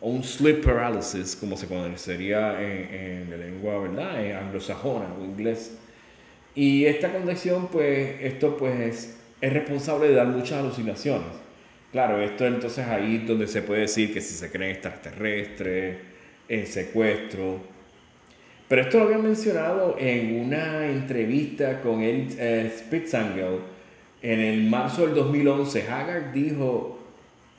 o 0.00 0.10
un 0.10 0.24
sleep 0.24 0.64
paralysis, 0.64 1.36
como 1.36 1.56
se 1.56 1.66
conocería 1.66 2.60
en, 2.60 3.30
la 3.30 3.36
lengua 3.36 3.78
¿verdad? 3.78 4.24
En 4.24 4.36
anglosajona 4.36 5.14
o 5.18 5.24
inglés. 5.24 5.78
Y 6.54 6.84
esta 6.86 7.12
condición, 7.12 7.68
pues, 7.68 8.16
esto 8.20 8.56
pues 8.56 8.80
es, 8.80 9.18
es 9.40 9.52
responsable 9.52 10.08
de 10.08 10.14
dar 10.14 10.28
muchas 10.28 10.60
alucinaciones. 10.60 11.28
Claro, 11.92 12.20
esto 12.20 12.46
entonces 12.46 12.86
ahí 12.86 13.18
donde 13.18 13.46
se 13.46 13.62
puede 13.62 13.82
decir 13.82 14.12
que 14.12 14.20
si 14.20 14.34
se 14.34 14.50
creen 14.50 14.72
extraterrestres, 14.72 15.96
el 16.48 16.66
secuestro. 16.66 17.60
Pero 18.68 18.82
esto 18.82 18.98
lo 18.98 19.04
había 19.04 19.18
mencionado 19.18 19.96
en 19.98 20.40
una 20.40 20.86
entrevista 20.86 21.80
con 21.80 22.02
el 22.02 22.28
eh, 22.38 22.72
Spitzangel 22.78 23.58
en 24.22 24.40
el 24.40 24.64
marzo 24.64 25.06
del 25.06 25.14
2011. 25.14 25.82
Hagar 25.88 26.32
dijo, 26.32 26.98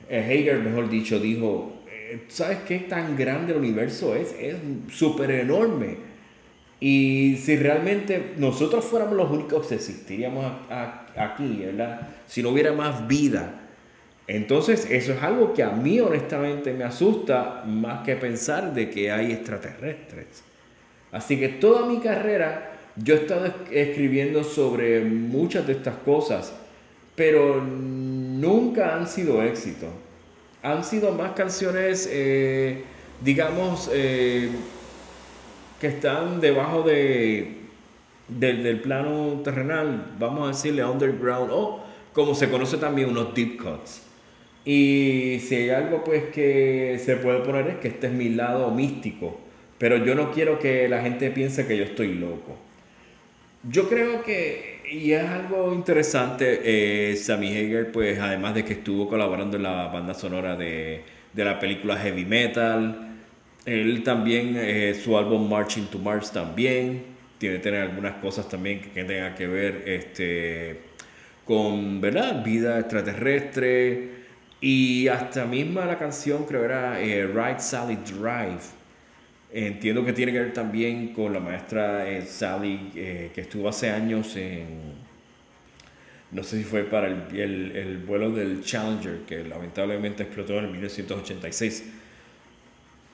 eh, 0.08 0.44
Hagar 0.48 0.62
mejor 0.62 0.90
dicho, 0.90 1.20
dijo, 1.20 1.82
eh, 1.88 2.24
¿sabes 2.28 2.58
qué 2.66 2.80
tan 2.80 3.16
grande 3.16 3.52
el 3.52 3.58
universo 3.60 4.16
es? 4.16 4.34
Es 4.38 4.56
súper 4.92 5.30
enorme. 5.30 5.96
Y 6.80 7.36
si 7.42 7.56
realmente 7.56 8.34
nosotros 8.36 8.84
fuéramos 8.84 9.16
los 9.16 9.30
únicos 9.30 9.66
que 9.66 9.76
existiríamos 9.76 10.44
aquí. 11.16 11.64
Si 12.26 12.42
no 12.42 12.50
hubiera 12.50 12.72
más 12.72 13.06
vida, 13.08 13.65
entonces, 14.28 14.88
eso 14.90 15.12
es 15.12 15.22
algo 15.22 15.54
que 15.54 15.62
a 15.62 15.70
mí 15.70 16.00
honestamente 16.00 16.72
me 16.72 16.84
asusta 16.84 17.62
más 17.64 18.04
que 18.04 18.16
pensar 18.16 18.74
de 18.74 18.90
que 18.90 19.10
hay 19.12 19.32
extraterrestres. 19.32 20.42
Así 21.12 21.38
que 21.38 21.48
toda 21.48 21.86
mi 21.86 22.00
carrera 22.00 22.72
yo 22.96 23.14
he 23.14 23.18
estado 23.18 23.54
escribiendo 23.70 24.42
sobre 24.42 25.04
muchas 25.04 25.66
de 25.66 25.74
estas 25.74 25.94
cosas, 25.96 26.52
pero 27.14 27.62
nunca 27.62 28.96
han 28.96 29.06
sido 29.06 29.42
éxito. 29.42 29.86
Han 30.62 30.82
sido 30.82 31.12
más 31.12 31.32
canciones, 31.32 32.08
eh, 32.10 32.82
digamos, 33.20 33.88
eh, 33.92 34.50
que 35.80 35.86
están 35.86 36.40
debajo 36.40 36.82
de, 36.82 37.58
del 38.26 38.80
plano 38.80 39.40
terrenal, 39.44 40.14
vamos 40.18 40.44
a 40.44 40.48
decirle 40.48 40.84
underground, 40.84 41.50
o 41.52 41.84
como 42.12 42.34
se 42.34 42.50
conoce 42.50 42.78
también 42.78 43.10
unos 43.10 43.32
deep 43.34 43.62
cuts. 43.62 44.05
Y 44.66 45.38
si 45.46 45.54
hay 45.54 45.70
algo 45.70 46.02
pues 46.02 46.24
que 46.24 47.00
se 47.02 47.16
puede 47.16 47.38
poner 47.38 47.68
es 47.68 47.76
que 47.76 47.86
este 47.86 48.08
es 48.08 48.12
mi 48.12 48.30
lado 48.30 48.72
místico, 48.72 49.40
pero 49.78 50.04
yo 50.04 50.16
no 50.16 50.32
quiero 50.32 50.58
que 50.58 50.88
la 50.88 51.00
gente 51.02 51.30
piense 51.30 51.68
que 51.68 51.76
yo 51.76 51.84
estoy 51.84 52.14
loco. 52.14 52.58
Yo 53.70 53.88
creo 53.88 54.24
que, 54.24 54.80
y 54.90 55.12
es 55.12 55.24
algo 55.24 55.72
interesante, 55.72 56.60
eh, 56.64 57.16
Sammy 57.16 57.56
Hager, 57.56 57.92
pues 57.92 58.18
además 58.18 58.54
de 58.54 58.64
que 58.64 58.72
estuvo 58.74 59.08
colaborando 59.08 59.56
en 59.56 59.62
la 59.62 59.86
banda 59.86 60.14
sonora 60.14 60.56
de, 60.56 61.02
de 61.32 61.44
la 61.44 61.60
película 61.60 61.96
Heavy 61.96 62.24
Metal, 62.24 63.14
él 63.66 64.02
también, 64.02 64.56
eh, 64.56 64.94
su 64.94 65.16
álbum 65.16 65.48
Marching 65.48 65.86
to 65.86 65.98
Mars 65.98 66.32
también, 66.32 67.04
tiene 67.38 67.58
tener 67.58 67.82
algunas 67.82 68.14
cosas 68.14 68.48
también 68.48 68.80
que, 68.80 68.90
que 68.90 69.04
tengan 69.04 69.34
que 69.36 69.46
ver 69.46 69.84
este, 69.86 70.80
con, 71.44 72.00
¿verdad? 72.00 72.44
Vida 72.44 72.80
extraterrestre, 72.80 74.25
y 74.68 75.06
hasta 75.06 75.44
misma 75.44 75.86
la 75.86 75.96
canción, 75.96 76.44
creo 76.44 76.64
era 76.64 77.00
eh, 77.00 77.24
Ride 77.24 77.60
Sally 77.60 77.98
Drive. 78.04 78.64
Entiendo 79.52 80.04
que 80.04 80.12
tiene 80.12 80.32
que 80.32 80.40
ver 80.40 80.52
también 80.52 81.12
con 81.12 81.32
la 81.32 81.38
maestra 81.38 82.10
eh, 82.10 82.22
Sally, 82.22 82.90
eh, 82.96 83.30
que 83.32 83.42
estuvo 83.42 83.68
hace 83.68 83.90
años 83.90 84.34
en. 84.34 84.66
No 86.32 86.42
sé 86.42 86.58
si 86.58 86.64
fue 86.64 86.82
para 86.82 87.06
el, 87.06 87.26
el, 87.32 87.76
el, 87.76 87.98
vuelo 87.98 88.32
del 88.32 88.64
Challenger, 88.64 89.20
que 89.20 89.44
lamentablemente 89.44 90.24
explotó 90.24 90.58
en 90.58 90.72
1986. 90.72 91.84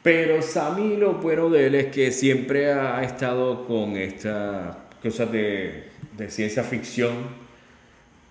Pero 0.02 0.40
Sammy, 0.40 0.96
lo 0.96 1.16
bueno 1.16 1.50
de 1.50 1.66
él 1.66 1.74
es 1.74 1.86
que 1.88 2.12
siempre 2.12 2.72
ha 2.72 3.04
estado 3.04 3.66
con 3.66 3.98
estas 3.98 4.74
cosas 5.02 5.30
de, 5.30 5.84
de 6.16 6.30
ciencia 6.30 6.64
ficción 6.64 7.41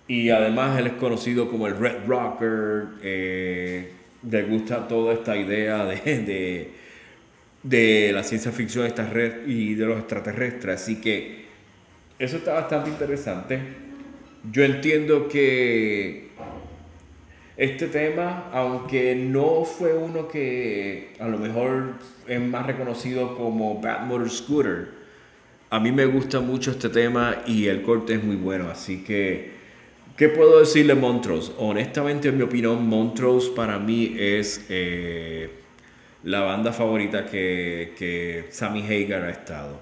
y 0.08 0.30
además 0.30 0.78
él 0.78 0.88
es 0.88 0.92
conocido 0.94 1.48
como 1.50 1.66
el 1.66 1.76
Red 1.76 2.06
Rocker. 2.06 2.88
Eh, 3.02 3.92
le 4.28 4.42
gusta 4.44 4.86
toda 4.86 5.14
esta 5.14 5.36
idea 5.36 5.84
de, 5.84 5.96
de, 5.96 6.70
de 7.62 8.12
la 8.12 8.22
ciencia 8.22 8.52
ficción 8.52 8.86
esta 8.86 9.08
red 9.08 9.46
y 9.46 9.74
de 9.74 9.86
los 9.86 9.98
extraterrestres. 9.98 10.82
Así 10.82 11.00
que 11.00 11.46
eso 12.18 12.36
está 12.36 12.54
bastante 12.54 12.90
interesante. 12.90 13.58
Yo 14.50 14.64
entiendo 14.64 15.28
que 15.28 16.30
este 17.56 17.86
tema, 17.86 18.48
aunque 18.52 19.14
no 19.14 19.64
fue 19.64 19.94
uno 19.94 20.28
que 20.28 21.12
a 21.20 21.28
lo 21.28 21.38
mejor 21.38 21.94
es 22.26 22.40
más 22.40 22.66
reconocido 22.66 23.36
como 23.36 23.80
Bad 23.80 24.06
Motor 24.06 24.30
Scooter, 24.30 24.88
a 25.70 25.80
mí 25.80 25.92
me 25.92 26.06
gusta 26.06 26.40
mucho 26.40 26.72
este 26.72 26.88
tema 26.88 27.42
y 27.46 27.66
el 27.66 27.82
corte 27.82 28.14
es 28.14 28.24
muy 28.24 28.36
bueno. 28.36 28.68
Así 28.70 29.04
que 29.04 29.61
¿Qué 30.16 30.28
puedo 30.28 30.60
decirle 30.60 30.94
Montrose? 30.94 31.52
Honestamente, 31.58 32.28
en 32.28 32.36
mi 32.36 32.42
opinión, 32.42 32.86
Montrose 32.86 33.50
para 33.56 33.78
mí 33.78 34.14
es 34.18 34.66
eh, 34.68 35.48
la 36.22 36.40
banda 36.40 36.70
favorita 36.72 37.24
que, 37.24 37.94
que 37.96 38.44
Sammy 38.50 38.82
Hagar 38.82 39.24
ha 39.24 39.30
estado. 39.30 39.80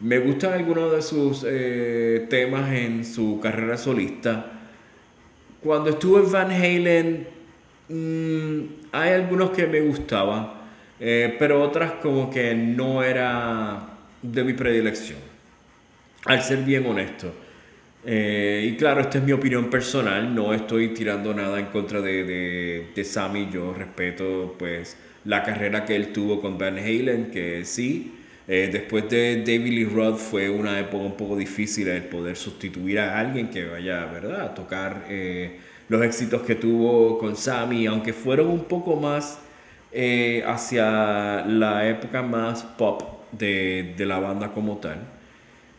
Me 0.00 0.20
gustan 0.20 0.54
algunos 0.54 0.92
de 0.92 1.02
sus 1.02 1.44
eh, 1.46 2.26
temas 2.30 2.72
en 2.72 3.04
su 3.04 3.40
carrera 3.42 3.76
solista. 3.76 4.52
Cuando 5.62 5.90
estuve 5.90 6.20
en 6.22 6.32
Van 6.32 6.50
Halen, 6.50 7.26
mm, 7.90 8.60
hay 8.92 9.10
algunos 9.10 9.50
que 9.50 9.66
me 9.66 9.82
gustaban, 9.82 10.50
eh, 10.98 11.36
pero 11.38 11.62
otras 11.62 11.92
como 12.00 12.30
que 12.30 12.54
no 12.54 13.02
era 13.02 13.86
de 14.22 14.44
mi 14.44 14.54
predilección. 14.54 15.18
Al 16.24 16.42
ser 16.42 16.58
bien 16.58 16.86
honesto. 16.86 17.47
Eh, 18.04 18.70
y 18.72 18.76
claro, 18.76 19.00
esta 19.00 19.18
es 19.18 19.24
mi 19.24 19.32
opinión 19.32 19.70
personal, 19.70 20.34
no 20.34 20.54
estoy 20.54 20.94
tirando 20.94 21.34
nada 21.34 21.58
en 21.58 21.66
contra 21.66 22.00
de, 22.00 22.24
de, 22.24 22.86
de 22.94 23.04
Sammy, 23.04 23.48
yo 23.52 23.74
respeto 23.74 24.54
pues 24.58 24.96
la 25.24 25.42
carrera 25.42 25.84
que 25.84 25.96
él 25.96 26.12
tuvo 26.12 26.40
con 26.40 26.56
Van 26.58 26.78
Halen, 26.78 27.30
que 27.30 27.64
sí, 27.64 28.14
eh, 28.46 28.70
después 28.72 29.10
de 29.10 29.38
David 29.40 29.72
Lee 29.72 29.84
Roth 29.84 30.18
fue 30.18 30.48
una 30.48 30.78
época 30.80 31.04
un 31.04 31.16
poco 31.16 31.36
difícil 31.36 31.88
el 31.88 32.04
poder 32.04 32.36
sustituir 32.36 32.98
a 33.00 33.18
alguien 33.18 33.50
que 33.50 33.66
vaya, 33.66 34.06
¿verdad?, 34.06 34.40
a 34.40 34.54
tocar 34.54 35.04
eh, 35.10 35.58
los 35.88 36.02
éxitos 36.02 36.42
que 36.42 36.54
tuvo 36.54 37.18
con 37.18 37.36
Sammy, 37.36 37.86
aunque 37.86 38.14
fueron 38.14 38.48
un 38.48 38.64
poco 38.64 38.96
más 38.96 39.40
eh, 39.92 40.42
hacia 40.46 41.44
la 41.46 41.86
época 41.88 42.22
más 42.22 42.62
pop 42.62 43.02
de, 43.32 43.94
de, 43.96 44.06
la 44.06 44.18
banda 44.18 44.52
como 44.52 44.78
tal. 44.78 44.98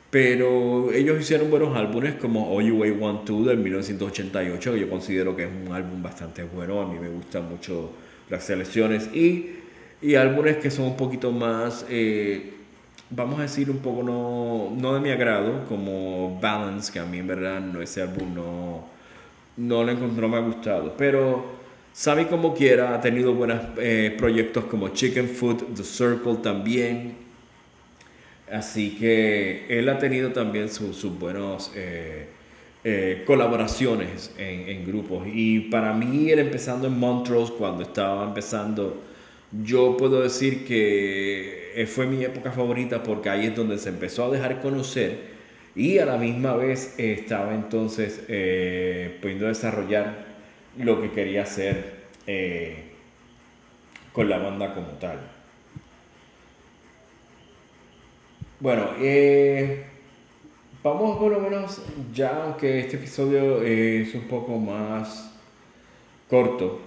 Pero 0.09 0.91
ellos 0.91 1.21
hicieron 1.21 1.51
buenos 1.51 1.75
álbumes 1.77 2.15
como 2.15 2.51
All 2.51 2.65
You 2.65 2.77
Way 2.77 2.91
Want 2.91 3.25
To 3.25 3.43
del 3.43 3.57
1988, 3.57 4.73
que 4.73 4.79
yo 4.79 4.89
considero 4.89 5.35
que 5.35 5.43
es 5.43 5.49
un 5.49 5.71
álbum 5.71 6.01
bastante 6.01 6.43
bueno, 6.43 6.81
a 6.81 6.87
mí 6.87 6.97
me 6.99 7.09
gustan 7.09 7.47
mucho 7.47 7.91
las 8.29 8.43
selecciones, 8.43 9.07
y, 9.13 9.57
y 10.01 10.15
álbumes 10.15 10.57
que 10.57 10.71
son 10.71 10.85
un 10.85 10.97
poquito 10.97 11.31
más 11.31 11.85
vamos 13.09 13.39
a 13.39 13.43
decir, 13.43 13.69
un 13.69 13.79
poco 13.79 14.03
no, 14.03 14.71
no 14.75 14.93
de 14.93 14.99
mi 14.99 15.09
agrado, 15.09 15.65
como 15.67 16.39
Balance, 16.39 16.91
que 16.91 16.99
a 16.99 17.05
mí 17.05 17.19
en 17.19 17.27
verdad 17.27 17.59
no, 17.59 17.81
ese 17.81 18.01
álbum 18.01 18.33
no, 18.33 18.85
no, 19.57 19.83
le 19.83 19.93
encontró, 19.93 20.21
no 20.21 20.29
me 20.29 20.37
ha 20.37 20.41
gustado. 20.41 20.95
Pero 20.97 21.45
Sammy 21.93 22.25
como 22.25 22.53
quiera 22.53 22.93
ha 22.93 23.01
tenido 23.01 23.33
buenos 23.33 23.59
eh, 23.77 24.15
proyectos 24.17 24.65
como 24.65 24.89
Chicken 24.89 25.29
Food, 25.29 25.75
The 25.75 25.83
Circle 25.83 26.35
también. 26.35 27.28
Así 28.51 28.97
que 28.97 29.65
él 29.69 29.89
ha 29.89 29.99
tenido 29.99 30.31
también 30.31 30.69
sus 30.69 31.03
buenos 31.19 31.71
eh, 31.75 32.27
eh, 32.83 33.23
colaboraciones 33.25 34.33
en, 34.37 34.85
grupos. 34.85 35.27
Y 35.31 35.61
para 35.61 35.93
mí, 35.93 36.29
él 36.31 36.39
empezando 36.39 36.87
en 36.87 36.97
Montrose, 36.97 37.53
cuando 37.57 37.83
estaba 37.83 38.23
empezando 38.25 39.03
yo 39.63 39.97
puedo 39.97 40.21
decir 40.21 40.63
que 40.63 41.71
eh, 41.73 41.87
fue 41.87 42.05
mi 42.05 42.23
época 42.23 42.51
favorita 42.51 43.01
porque 43.01 43.29
ahí 43.29 43.47
es 43.47 43.55
donde 43.55 43.79
se 43.79 43.89
empezó 43.89 44.25
a 44.25 44.29
dejar 44.29 44.61
conocer 44.61 45.39
y 45.75 45.97
a 45.97 46.05
la 46.05 46.17
misma 46.17 46.55
vez 46.55 46.93
estaba 46.99 47.55
entonces 47.55 48.21
pudiendo 49.21 49.47
desarrollar 49.47 50.25
lo 50.77 51.01
que 51.01 51.11
quería 51.11 51.43
hacer 51.43 51.99
con 54.13 54.29
la 54.29 54.37
banda 54.37 54.75
como 54.75 54.89
tal. 54.99 55.38
Bueno, 58.61 58.87
vamos 60.83 61.17
por 61.17 61.31
lo 61.31 61.39
menos 61.39 61.81
ya, 62.13 62.43
aunque 62.43 62.79
este 62.79 62.97
episodio 62.97 63.61
es 63.63 64.13
un 64.13 64.23
poco 64.23 64.57
más 64.57 65.33
corto, 66.29 66.81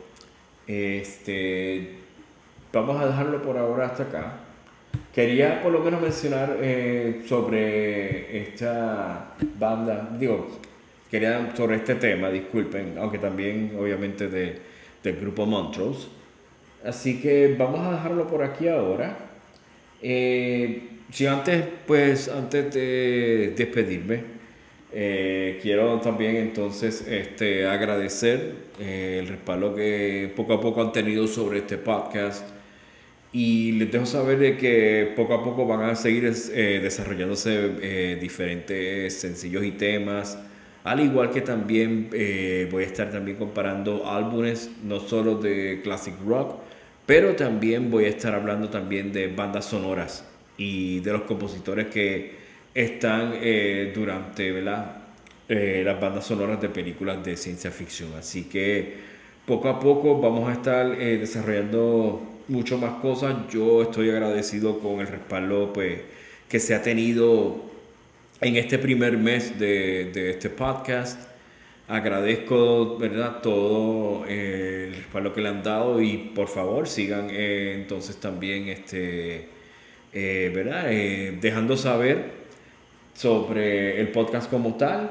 este, 0.67 1.95
vamos 2.75 3.01
a 3.01 3.07
dejarlo 3.07 3.41
por 3.41 3.57
ahora 3.57 3.87
hasta 3.87 4.03
acá. 4.03 4.33
Quería 5.15 5.63
por 5.63 5.73
lo 5.73 5.81
menos 5.81 6.03
mencionar 6.03 6.59
eh, 6.61 7.23
sobre 7.27 8.43
esta 8.43 9.35
banda, 9.59 10.11
digo, 10.21 10.49
quería 11.11 11.57
sobre 11.57 11.77
este 11.77 11.95
tema, 11.95 12.29
disculpen, 12.29 12.99
aunque 12.99 13.17
también 13.17 13.75
obviamente 13.81 14.29
de, 14.29 14.61
del 15.03 15.17
grupo 15.17 15.47
Montrose. 15.47 16.09
Así 16.85 17.19
que 17.23 17.57
vamos 17.59 17.81
a 17.81 17.93
dejarlo 17.93 18.27
por 18.27 18.43
aquí 18.43 18.69
ahora. 18.69 19.17
Eh, 20.03 20.92
si 21.13 21.27
antes, 21.27 21.63
pues 21.87 22.29
antes 22.29 22.73
de 22.73 23.53
despedirme, 23.55 24.25
eh, 24.95 25.59
quiero 25.61 26.01
también 26.01 26.37
entonces 26.37 27.07
este, 27.07 27.67
agradecer 27.67 28.55
el 28.81 29.29
respaldo 29.29 29.75
que 29.75 30.33
poco 30.35 30.55
a 30.55 30.61
poco 30.61 30.83
han 30.83 30.93
tenido 30.93 31.27
sobre 31.27 31.59
este 31.59 31.77
podcast 31.77 32.47
y 33.33 33.73
les 33.73 33.93
dejo 33.93 34.07
saber 34.07 34.39
de 34.39 34.57
que 34.57 35.13
poco 35.15 35.35
a 35.35 35.45
poco 35.45 35.67
van 35.67 35.83
a 35.83 35.95
seguir 35.97 36.31
eh, 36.53 36.81
desarrollándose 36.83 37.73
eh, 37.83 38.19
diferentes 38.21 39.21
sencillos 39.21 39.65
y 39.65 39.73
temas. 39.73 40.39
Al 40.85 41.01
igual 41.01 41.31
que 41.31 41.43
también 41.43 42.09
eh, 42.13 42.69
voy 42.71 42.85
a 42.85 42.87
estar 42.87 43.11
también 43.11 43.37
comparando 43.37 44.11
álbumes, 44.11 44.71
no 44.83 45.01
solo 45.01 45.37
de 45.37 45.81
classic 45.83 46.15
rock, 46.27 46.59
pero 47.07 47.37
también 47.37 47.91
voy 47.91 48.05
a 48.07 48.09
estar 48.09 48.35
hablando 48.35 48.69
también 48.71 49.13
de 49.13 49.29
bandas 49.29 49.67
sonoras 49.67 50.32
y 50.63 51.01
de 51.01 51.13
los 51.13 51.23
compositores 51.23 51.87
que 51.87 52.43
están 52.75 53.35
durante 53.95 54.63
las 54.63 56.01
bandas 56.01 56.27
sonoras 56.27 56.61
de 56.61 56.69
películas 56.69 57.25
de 57.25 57.37
ciencia 57.37 57.71
ficción. 57.71 58.11
Así 58.19 58.45
que 58.45 58.95
poco 59.47 59.69
a 59.69 59.79
poco 59.81 60.21
vamos 60.21 60.49
a 60.49 60.53
estar 60.53 60.97
desarrollando 60.97 62.23
mucho 62.49 62.79
más 62.79 63.01
cosas. 63.01 63.35
Yo 63.51 63.83
estoy 63.83 64.11
agradecido 64.11 64.79
con 64.79 65.01
el 65.01 65.09
respaldo 65.09 65.73
pues, 65.73 66.01
que 66.49 66.59
se 66.61 66.75
ha 66.75 66.83
tenido 66.83 67.63
en 68.41 68.57
este 68.57 68.79
primer 68.79 69.17
mes 69.19 69.59
de, 69.59 70.11
de 70.13 70.31
este 70.31 70.51
podcast. 70.51 71.33
Agradezco 71.89 72.97
¿verdad? 72.97 73.41
todo 73.43 74.25
eh, 74.27 74.87
el 74.89 74.95
respaldo 74.95 75.33
que 75.35 75.41
le 75.41 75.49
han 75.49 75.63
dado 75.63 76.01
y 76.01 76.33
por 76.35 76.49
favor 76.49 76.89
sigan 76.89 77.29
eh, 77.31 77.75
entonces 77.75 78.17
también 78.17 78.69
este, 78.69 79.49
eh, 80.13 80.51
¿verdad? 80.55 80.87
dejando 81.41 81.77
saber 81.77 82.43
sobre 83.15 84.01
el 84.01 84.09
podcast 84.09 84.51
como 84.51 84.77
tal. 84.77 85.11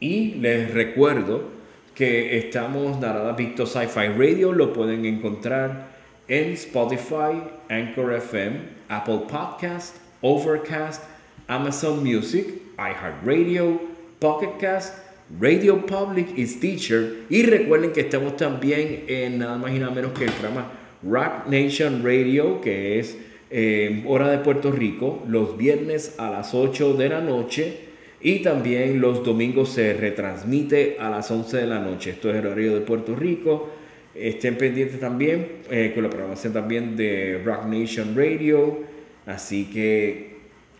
Y 0.00 0.34
les 0.34 0.72
recuerdo 0.72 1.50
que 1.94 2.38
estamos 2.38 2.98
Narada 2.98 3.32
Victor 3.32 3.66
Sci-Fi 3.66 4.08
Radio, 4.08 4.52
lo 4.52 4.72
pueden 4.72 5.04
encontrar 5.04 5.94
en 6.28 6.52
Spotify, 6.52 7.42
Anchor 7.68 8.14
FM, 8.14 8.60
Apple 8.88 9.22
Podcast, 9.28 9.96
Overcast, 10.20 11.04
Amazon 11.46 12.02
Music, 12.02 12.46
iHeartRadio, 12.78 13.80
Pocket 14.18 14.58
Cast, 14.58 14.98
Radio 15.40 15.84
Public 15.86 16.36
y 16.36 16.46
Teacher. 16.46 17.24
Y 17.28 17.44
recuerden 17.44 17.92
que 17.92 18.00
estamos 18.00 18.36
también 18.36 19.04
en 19.06 19.38
nada 19.38 19.56
más 19.56 19.72
y 19.72 19.78
nada 19.78 19.92
menos 19.92 20.12
que 20.12 20.24
el 20.24 20.32
programa 20.32 20.72
Rock 21.02 21.46
Nation 21.48 22.02
Radio, 22.02 22.60
que 22.60 22.98
es 22.98 23.16
eh, 23.50 24.02
hora 24.06 24.30
de 24.30 24.38
Puerto 24.38 24.72
Rico, 24.72 25.22
los 25.28 25.56
viernes 25.56 26.16
a 26.18 26.30
las 26.30 26.54
8 26.54 26.94
de 26.94 27.08
la 27.08 27.20
noche. 27.20 27.78
Y 28.20 28.38
también 28.38 29.00
los 29.00 29.22
domingos 29.22 29.68
se 29.68 29.92
retransmite 29.92 30.96
a 30.98 31.10
las 31.10 31.30
11 31.30 31.58
de 31.58 31.66
la 31.66 31.78
noche. 31.78 32.10
Esto 32.10 32.30
es 32.30 32.36
el 32.36 32.46
horario 32.46 32.74
de 32.74 32.80
Puerto 32.80 33.14
Rico. 33.14 33.68
Estén 34.14 34.56
pendientes 34.56 34.98
también 34.98 35.46
eh, 35.70 35.92
con 35.92 36.04
la 36.04 36.08
programación 36.08 36.52
también 36.52 36.96
de 36.96 37.42
Rock 37.44 37.66
Nation 37.66 38.16
Radio. 38.16 38.78
Así 39.26 39.66
que 39.66 40.34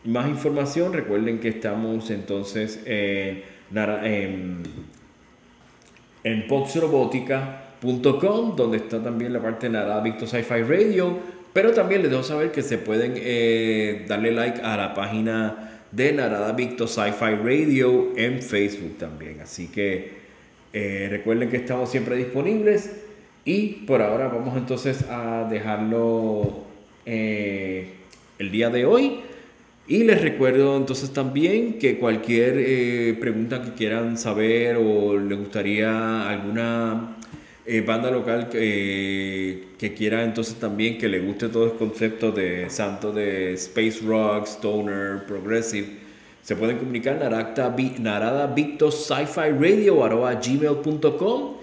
más 0.05 0.29
información, 0.29 0.93
recuerden 0.93 1.39
que 1.39 1.49
estamos 1.49 2.11
entonces 2.11 2.81
en, 2.87 3.43
en, 3.75 4.63
en 6.23 6.47
donde 8.57 8.77
está 8.79 9.03
también 9.03 9.33
la 9.33 9.43
parte 9.43 9.67
de 9.67 9.73
Nada 9.73 10.01
Victor 10.01 10.29
Sci-Fi 10.29 10.63
Radio. 10.63 11.34
Pero 11.55 11.73
también 11.73 12.03
les 12.03 12.11
dejo 12.11 12.23
saber 12.23 12.53
que 12.53 12.63
se 12.63 12.77
pueden 12.77 13.15
eh, 13.17 14.05
darle 14.07 14.33
like 14.33 14.61
a 14.61 14.77
la 14.77 14.93
página 14.93 15.81
de 15.91 16.13
Narada 16.13 16.53
Victor 16.53 16.89
Sci-Fi 16.89 17.37
Radio 17.43 18.13
en 18.17 18.43
Facebook 18.43 18.99
también. 18.99 19.41
Así 19.41 19.69
que 19.69 20.13
eh, 20.73 21.07
recuerden 21.09 21.49
que 21.49 21.57
estamos 21.57 21.91
siempre 21.91 22.17
disponibles 22.17 22.91
y 23.45 23.85
por 23.87 24.03
ahora 24.03 24.29
vamos 24.29 24.57
entonces 24.57 25.05
a 25.09 25.47
dejarlo 25.49 26.65
eh, 27.07 27.89
el 28.39 28.51
día 28.51 28.71
de 28.71 28.85
hoy. 28.85 29.21
Y 29.87 30.05
les 30.05 30.23
recuerdo 30.23 30.77
entonces 30.79 31.13
también 31.13 31.79
que 31.79 31.99
cualquier 31.99 32.55
eh, 32.59 33.17
pregunta 33.21 33.63
que 33.63 33.75
quieran 33.75 34.17
saber 34.17 34.79
o 34.79 35.19
les 35.19 35.39
gustaría 35.39 36.29
alguna 36.29 37.19
eh, 37.67 37.81
banda 37.81 38.11
local 38.11 38.49
que 38.49 39.95
quiera 39.97 40.23
entonces 40.25 40.57
también 40.57 40.99
que 40.99 41.09
le 41.09 41.21
guste 41.21 41.49
todo 41.49 41.67
el 41.67 41.73
concepto 41.73 42.33
de 42.33 42.69
santo 42.71 43.13
de 43.13 43.55
space 43.55 44.01
rock, 44.05 44.47
stoner, 44.47 45.25
progressive, 45.27 46.05
se 46.45 46.57
pueden 46.57 46.77
comunicar 46.77 47.17
narada, 47.19 47.75
narada 48.01 48.47
Victor 48.49 48.93
Sci-Fi 48.93 49.51
Radio 49.59 49.97
gmail.com 49.97 51.55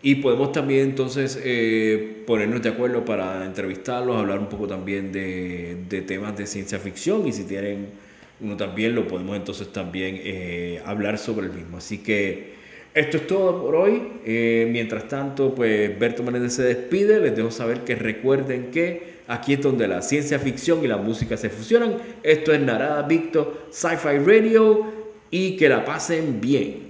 y 0.00 0.14
podemos 0.16 0.52
también 0.52 0.90
entonces 0.90 1.40
eh, 1.42 2.22
ponernos 2.24 2.62
de 2.62 2.68
acuerdo 2.68 3.04
para 3.04 3.44
entrevistarlos, 3.44 4.16
hablar 4.16 4.38
un 4.38 4.48
poco 4.48 4.68
también 4.68 5.10
de, 5.10 5.78
de, 5.88 6.02
temas 6.02 6.36
de 6.36 6.46
ciencia 6.46 6.78
ficción 6.78 7.26
y 7.26 7.32
si 7.32 7.44
tienen 7.44 7.88
uno 8.40 8.56
también 8.56 8.94
lo 8.94 9.08
podemos 9.08 9.36
entonces 9.36 9.72
también 9.72 10.20
eh, 10.20 10.80
hablar 10.86 11.18
sobre 11.18 11.48
el 11.48 11.52
mismo. 11.52 11.78
Así 11.78 11.98
que 11.98 12.57
esto 12.98 13.16
es 13.18 13.26
todo 13.26 13.62
por 13.62 13.76
hoy. 13.76 14.02
Eh, 14.24 14.68
mientras 14.70 15.06
tanto, 15.08 15.54
pues 15.54 15.98
Berto 15.98 16.22
Menéndez 16.22 16.54
se 16.54 16.62
despide. 16.62 17.20
Les 17.20 17.36
dejo 17.36 17.50
saber 17.50 17.80
que 17.80 17.94
recuerden 17.94 18.70
que 18.70 19.18
aquí 19.28 19.54
es 19.54 19.62
donde 19.62 19.86
la 19.86 20.02
ciencia 20.02 20.38
ficción 20.38 20.84
y 20.84 20.88
la 20.88 20.96
música 20.96 21.36
se 21.36 21.50
fusionan. 21.50 21.96
Esto 22.22 22.52
es 22.52 22.60
Narada 22.60 23.02
Victor 23.02 23.68
Sci-Fi 23.70 24.18
Radio 24.24 24.84
y 25.30 25.56
que 25.56 25.68
la 25.68 25.84
pasen 25.84 26.40
bien. 26.40 26.87